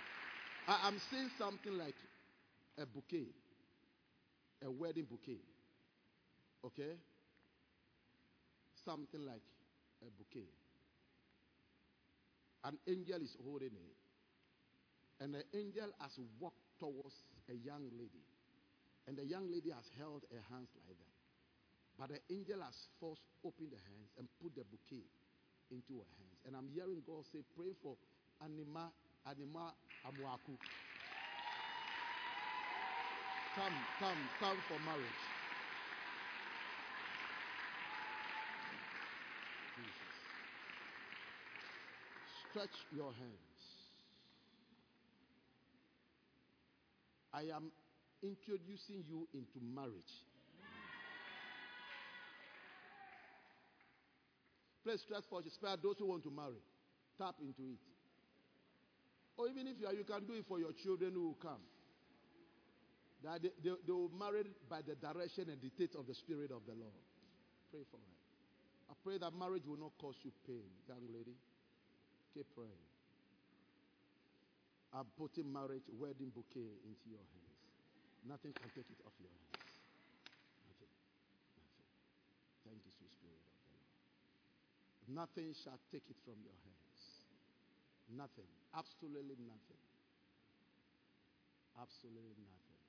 I, 0.67 0.87
am 0.87 0.99
seeing 1.09 1.29
something 1.37 1.77
like 1.77 1.95
a 2.77 2.85
bouquet, 2.85 3.27
a 4.65 4.69
wedding 4.69 5.07
bouquet. 5.09 5.41
Okay? 6.65 6.93
Something 8.85 9.25
like 9.25 9.41
a 10.01 10.09
bouquet. 10.17 10.47
An 12.65 12.77
angel 12.87 13.21
is 13.21 13.37
holding 13.45 13.77
it. 13.77 13.97
And 15.21 15.33
the 15.33 15.43
angel 15.53 15.87
has 16.01 16.19
walked 16.39 16.65
towards 16.79 17.23
a 17.49 17.53
young 17.53 17.87
lady. 17.93 18.25
And 19.07 19.15
the 19.15 19.25
young 19.25 19.51
lady 19.51 19.69
has 19.69 19.85
held 19.99 20.23
her 20.33 20.41
hands 20.49 20.69
like 20.75 20.97
that. 20.97 21.13
But 21.97 22.09
the 22.09 22.19
angel 22.33 22.61
has 22.65 22.75
first 22.99 23.21
opened 23.45 23.71
the 23.71 23.77
hands 23.77 24.09
and 24.17 24.27
put 24.41 24.55
the 24.55 24.65
bouquet 24.65 25.05
into 25.71 25.93
her 26.01 26.09
hands. 26.17 26.39
And 26.45 26.55
I'm 26.57 26.67
hearing 26.73 27.01
God 27.05 27.23
say, 27.31 27.39
pray 27.55 27.71
for 27.81 27.95
Anima, 28.43 28.91
Anima 29.29 29.73
Amwaku. 30.03 30.57
Come, 33.55 33.77
come, 33.99 34.17
come 34.39 34.57
for 34.67 34.79
marriage. 34.83 35.23
Jesus. 39.77 40.15
Stretch 42.55 42.79
your 42.95 43.11
hands. 43.11 43.59
I 47.33 47.51
am 47.53 47.67
introducing 48.23 49.03
you 49.11 49.27
into 49.33 49.59
marriage. 49.59 49.91
Please 54.85 55.01
stretch 55.01 55.27
for 55.29 55.41
spare 55.51 55.75
those 55.83 55.99
who 55.99 56.07
want 56.07 56.23
to 56.23 56.31
marry. 56.31 56.63
Tap 57.19 57.35
into 57.43 57.75
it. 57.75 57.83
Or 59.35 59.49
even 59.49 59.67
if 59.67 59.75
you 59.77 59.87
are, 59.87 59.93
you 59.93 60.05
can 60.05 60.23
do 60.23 60.31
it 60.39 60.45
for 60.47 60.57
your 60.57 60.71
children 60.81 61.11
who 61.11 61.27
will 61.27 61.41
come. 61.41 61.59
That 63.21 63.43
they, 63.43 63.51
they, 63.61 63.75
they 63.85 63.91
will 63.91 64.15
marry 64.17 64.47
by 64.69 64.79
the 64.79 64.95
direction 64.95 65.51
and 65.51 65.59
dictate 65.59 65.91
of 65.99 66.07
the 66.07 66.15
Spirit 66.15 66.51
of 66.55 66.63
the 66.65 66.71
Lord. 66.71 67.03
Pray 67.69 67.83
for 67.91 67.99
her. 67.99 68.15
I 68.91 68.93
pray 69.03 69.17
that 69.17 69.35
marriage 69.37 69.67
will 69.67 69.75
not 69.75 69.91
cause 69.99 70.15
you 70.23 70.31
pain, 70.47 70.63
young 70.87 71.03
lady. 71.11 71.35
Keep 72.35 72.51
praying. 72.51 72.83
I'm 74.91 75.07
putting 75.15 75.47
marriage, 75.47 75.87
wedding 75.95 76.35
bouquet 76.35 76.67
into 76.83 77.07
your 77.07 77.23
hands. 77.23 77.59
Nothing 78.27 78.51
can 78.51 78.67
take 78.75 78.91
it 78.91 78.99
off 79.07 79.15
your 79.23 79.31
hands. 79.31 79.71
Nothing. 80.67 80.91
Nothing. 81.55 81.87
Thank 82.67 82.79
you, 82.83 82.91
sweet 82.91 83.15
spirit 83.15 83.39
of 83.39 83.55
the 83.55 83.71
Lord. 83.71 83.87
Nothing 85.15 85.55
shall 85.55 85.79
take 85.95 86.03
it 86.11 86.19
from 86.27 86.35
your 86.43 86.59
hands. 86.67 86.99
Nothing. 88.11 88.51
Absolutely 88.75 89.39
nothing. 89.47 89.83
Absolutely 91.79 92.47
nothing. 92.51 92.79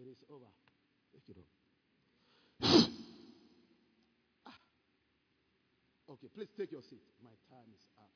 It 0.00 0.08
is 0.08 0.24
over. 0.32 0.48
Take 1.12 1.28
it 1.28 1.36
off. 1.36 1.63
Okay, 6.08 6.28
please 6.34 6.52
take 6.56 6.70
your 6.72 6.82
seat. 6.82 7.00
My 7.22 7.32
time 7.48 7.68
is 7.72 7.86
up. 7.96 8.12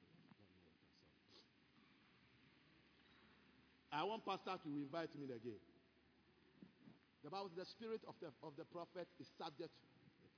I 3.91 4.05
want 4.05 4.25
pastor 4.27 4.61
to 4.63 4.69
invite 4.69 5.17
me 5.17 5.25
again. 5.25 5.63
The 7.25 7.31
Bible 7.31 7.51
the 7.57 7.65
spirit 7.65 8.03
of 8.07 8.15
the, 8.21 8.29
of 8.45 8.53
the 8.57 8.65
prophet 8.65 9.09
is 9.19 9.27
subject 9.39 9.73
to 9.73 9.87
the 9.89 9.99
prophet. 10.05 10.29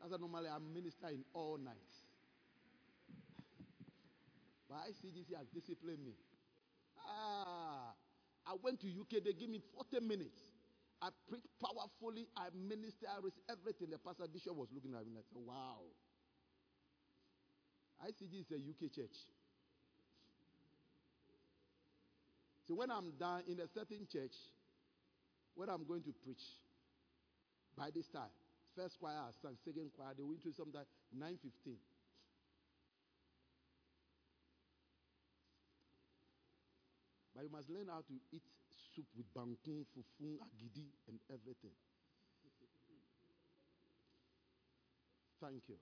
That's 0.00 0.12
why 0.12 0.18
normally 0.18 0.48
I 0.48 0.58
minister 0.58 1.08
in 1.08 1.22
all 1.34 1.58
nights. 1.58 2.08
But 4.68 4.88
ICGC 4.88 5.36
has 5.36 5.46
disciplined 5.52 6.04
me. 6.04 6.16
Ah, 7.06 7.92
I 8.46 8.54
went 8.62 8.80
to 8.80 8.86
UK, 8.88 9.22
they 9.22 9.32
gave 9.32 9.50
me 9.50 9.60
40 9.76 10.00
minutes. 10.06 10.40
I 11.02 11.08
preach 11.28 11.44
powerfully, 11.56 12.28
I 12.36 12.48
minister, 12.52 13.06
I 13.08 13.16
receive 13.24 13.44
everything. 13.48 13.88
The 13.90 13.98
pastor 13.98 14.28
bishop 14.28 14.54
was 14.54 14.68
looking 14.72 14.92
at 14.92 15.06
me 15.06 15.16
like, 15.16 15.24
wow. 15.32 15.80
ICG 18.04 18.40
is 18.40 18.50
a 18.52 18.60
UK 18.60 18.92
church. 18.92 19.16
So 22.68 22.74
when 22.74 22.90
I'm 22.90 23.12
done 23.18 23.42
in 23.48 23.60
a 23.60 23.68
certain 23.68 24.06
church, 24.12 24.36
when 25.54 25.68
I'm 25.68 25.86
going 25.86 26.02
to 26.02 26.12
preach, 26.22 26.42
by 27.76 27.88
this 27.94 28.08
time, 28.08 28.30
first 28.76 29.00
choir 29.00 29.16
I 29.16 29.32
sang, 29.42 29.56
second 29.64 29.90
choir, 29.96 30.12
they 30.16 30.22
went 30.22 30.42
to 30.42 30.52
something 30.52 30.80
9.15. 31.16 31.76
But 37.34 37.44
you 37.44 37.50
must 37.50 37.70
learn 37.70 37.88
how 37.88 38.00
to 38.00 38.14
eat 38.32 38.42
soup 38.94 39.06
with 39.16 39.26
banku, 39.34 39.84
fufu, 39.94 40.38
agidi, 40.42 40.88
and 41.08 41.18
everything. 41.28 41.74
Thank 45.40 45.68
you. 45.68 45.76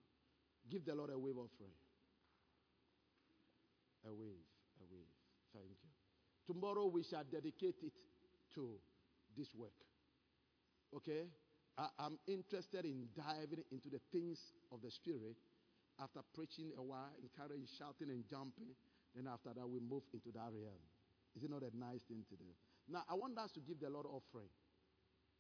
Give 0.71 0.85
the 0.85 0.95
Lord 0.95 1.11
a 1.11 1.19
wave 1.19 1.37
offering. 1.37 1.75
A 4.07 4.15
wave, 4.15 4.47
a 4.79 4.85
wave. 4.91 5.13
Thank 5.53 5.77
you. 5.83 5.91
Tomorrow 6.47 6.87
we 6.87 7.03
shall 7.03 7.25
dedicate 7.25 7.77
it 7.83 7.93
to 8.55 8.79
this 9.37 9.49
work. 9.55 9.75
Okay? 10.95 11.27
I, 11.77 12.07
am 12.07 12.19
interested 12.27 12.85
in 12.85 13.09
diving 13.17 13.65
into 13.71 13.91
the 13.91 14.01
things 14.13 14.39
of 14.73 14.81
the 14.83 14.91
Spirit 14.91 15.37
after 16.01 16.21
preaching 16.35 16.73
a 16.79 16.83
while, 16.83 17.11
encouraging, 17.23 17.67
shouting, 17.79 18.11
and 18.11 18.25
jumping. 18.31 18.75
Then 19.15 19.27
after 19.27 19.51
that, 19.55 19.69
we 19.69 19.81
move 19.81 20.03
into 20.15 20.31
that 20.35 20.51
realm. 20.55 20.83
Is 21.37 21.43
it 21.43 21.51
not 21.51 21.63
a 21.63 21.77
nice 21.77 22.03
thing 22.09 22.25
to 22.31 22.37
do? 22.37 22.51
Now, 22.91 23.05
I 23.09 23.15
want 23.15 23.37
us 23.39 23.53
to 23.53 23.61
give 23.61 23.81
the 23.81 23.91
Lord 23.91 24.07
offering. 24.07 24.49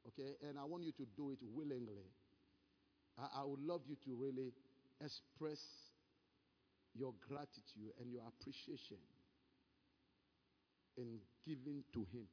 Okay? 0.06 0.36
And 0.48 0.58
I 0.58 0.64
want 0.64 0.84
you 0.84 0.92
to 0.92 1.06
do 1.16 1.30
it 1.30 1.38
willingly. 1.42 2.12
I, 3.18 3.40
I 3.40 3.44
would 3.44 3.60
love 3.60 3.82
you 3.88 3.96
to 4.04 4.14
really 4.14 4.52
express 5.02 5.58
your 6.94 7.14
gratitude 7.28 7.92
and 8.00 8.12
your 8.12 8.22
appreciation 8.26 8.98
in 10.96 11.18
giving 11.46 11.84
to 11.92 12.00
Him. 12.12 12.26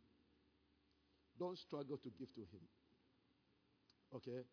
Don't 1.39 1.57
struggle 1.57 1.97
to 1.97 2.09
give 2.17 2.33
to 2.35 2.41
Him. 2.41 2.63
Okay? 4.15 4.43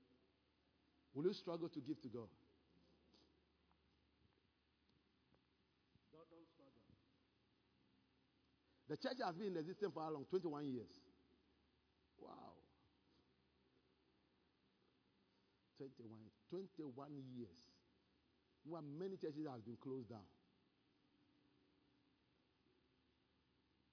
Will 1.14 1.24
you 1.24 1.32
struggle 1.32 1.68
to 1.68 1.80
give 1.80 2.00
to 2.02 2.08
God? 2.08 2.28
Don't, 6.12 6.28
don't 6.30 6.48
struggle. 6.48 6.82
The 8.92 9.00
church 9.00 9.24
has 9.24 9.32
been 9.40 9.56
in 9.56 9.56
existence 9.56 9.88
for 9.96 10.04
how 10.04 10.12
long? 10.12 10.28
21 10.28 10.68
years. 10.68 10.92
Wow. 12.20 12.60
21, 15.80 16.12
21 16.52 17.08
years. 17.32 17.56
Well, 18.68 18.84
many 18.84 19.16
churches 19.16 19.48
have 19.48 19.64
been 19.64 19.80
closed 19.80 20.12
down. 20.12 20.28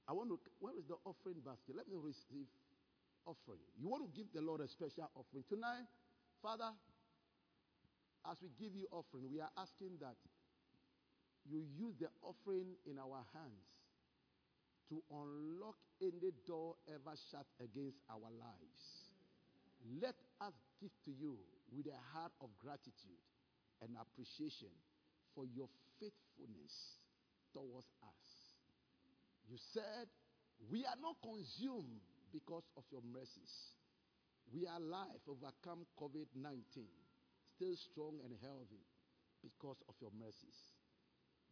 I 0.03 0.11
want 0.11 0.35
to, 0.35 0.39
where 0.59 0.75
is 0.75 0.83
the 0.83 0.99
offering 1.07 1.39
basket? 1.47 1.79
Let 1.79 1.87
me 1.87 1.95
receive 1.95 2.51
offering. 3.23 3.63
You 3.79 3.87
want 3.87 4.03
to 4.03 4.11
give 4.11 4.27
the 4.35 4.43
Lord 4.43 4.59
a 4.59 4.67
special 4.67 5.07
offering. 5.15 5.47
Tonight, 5.47 5.87
Father, 6.43 6.75
as 8.27 8.35
we 8.43 8.51
give 8.59 8.75
you 8.75 8.91
offering, 8.91 9.31
we 9.31 9.39
are 9.39 9.53
asking 9.55 9.95
that 10.03 10.19
you 11.47 11.63
use 11.79 11.95
the 12.03 12.11
offering 12.19 12.75
in 12.83 12.99
our 12.99 13.23
hands 13.31 13.78
to 14.89 15.01
unlock 15.13 15.77
any 16.01 16.33
door 16.45 16.75
ever 16.89 17.15
shut 17.31 17.45
against 17.61 18.01
our 18.09 18.29
lives. 18.33 18.81
Let 20.01 20.17
us 20.41 20.53
give 20.81 20.91
to 21.05 21.11
you 21.11 21.37
with 21.71 21.87
a 21.87 22.01
heart 22.13 22.33
of 22.41 22.49
gratitude 22.59 23.23
and 23.81 23.95
appreciation 23.95 24.73
for 25.35 25.45
your 25.45 25.69
faithfulness 26.01 26.99
towards 27.53 27.87
us. 28.03 28.25
You 29.47 29.57
said, 29.73 30.09
We 30.69 30.85
are 30.85 30.99
not 31.01 31.17
consumed 31.21 32.01
because 32.33 32.65
of 32.77 32.83
your 32.91 33.01
mercies. 33.05 33.73
We 34.53 34.65
are 34.65 34.77
alive, 34.77 35.21
overcome 35.29 35.85
COVID 35.97 36.33
19, 36.35 36.85
still 37.55 37.75
strong 37.77 38.17
and 38.25 38.33
healthy 38.41 38.81
because 39.41 39.77
of 39.87 39.95
your 40.01 40.11
mercies. 40.17 40.57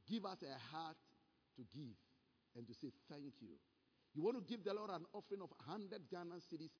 Give 0.09 0.25
us 0.25 0.41
a 0.41 0.57
heart 0.73 0.97
to 1.57 1.61
give 1.73 1.93
and 2.57 2.67
to 2.67 2.73
say 2.73 2.89
thank 3.09 3.33
you. 3.41 3.55
You 4.15 4.23
want 4.23 4.37
to 4.37 4.43
give 4.43 4.63
the 4.63 4.73
Lord 4.73 4.89
an 4.89 5.05
offering 5.13 5.41
of 5.41 5.51
100 5.65 6.09
Ghana 6.09 6.41
cedis 6.41 6.73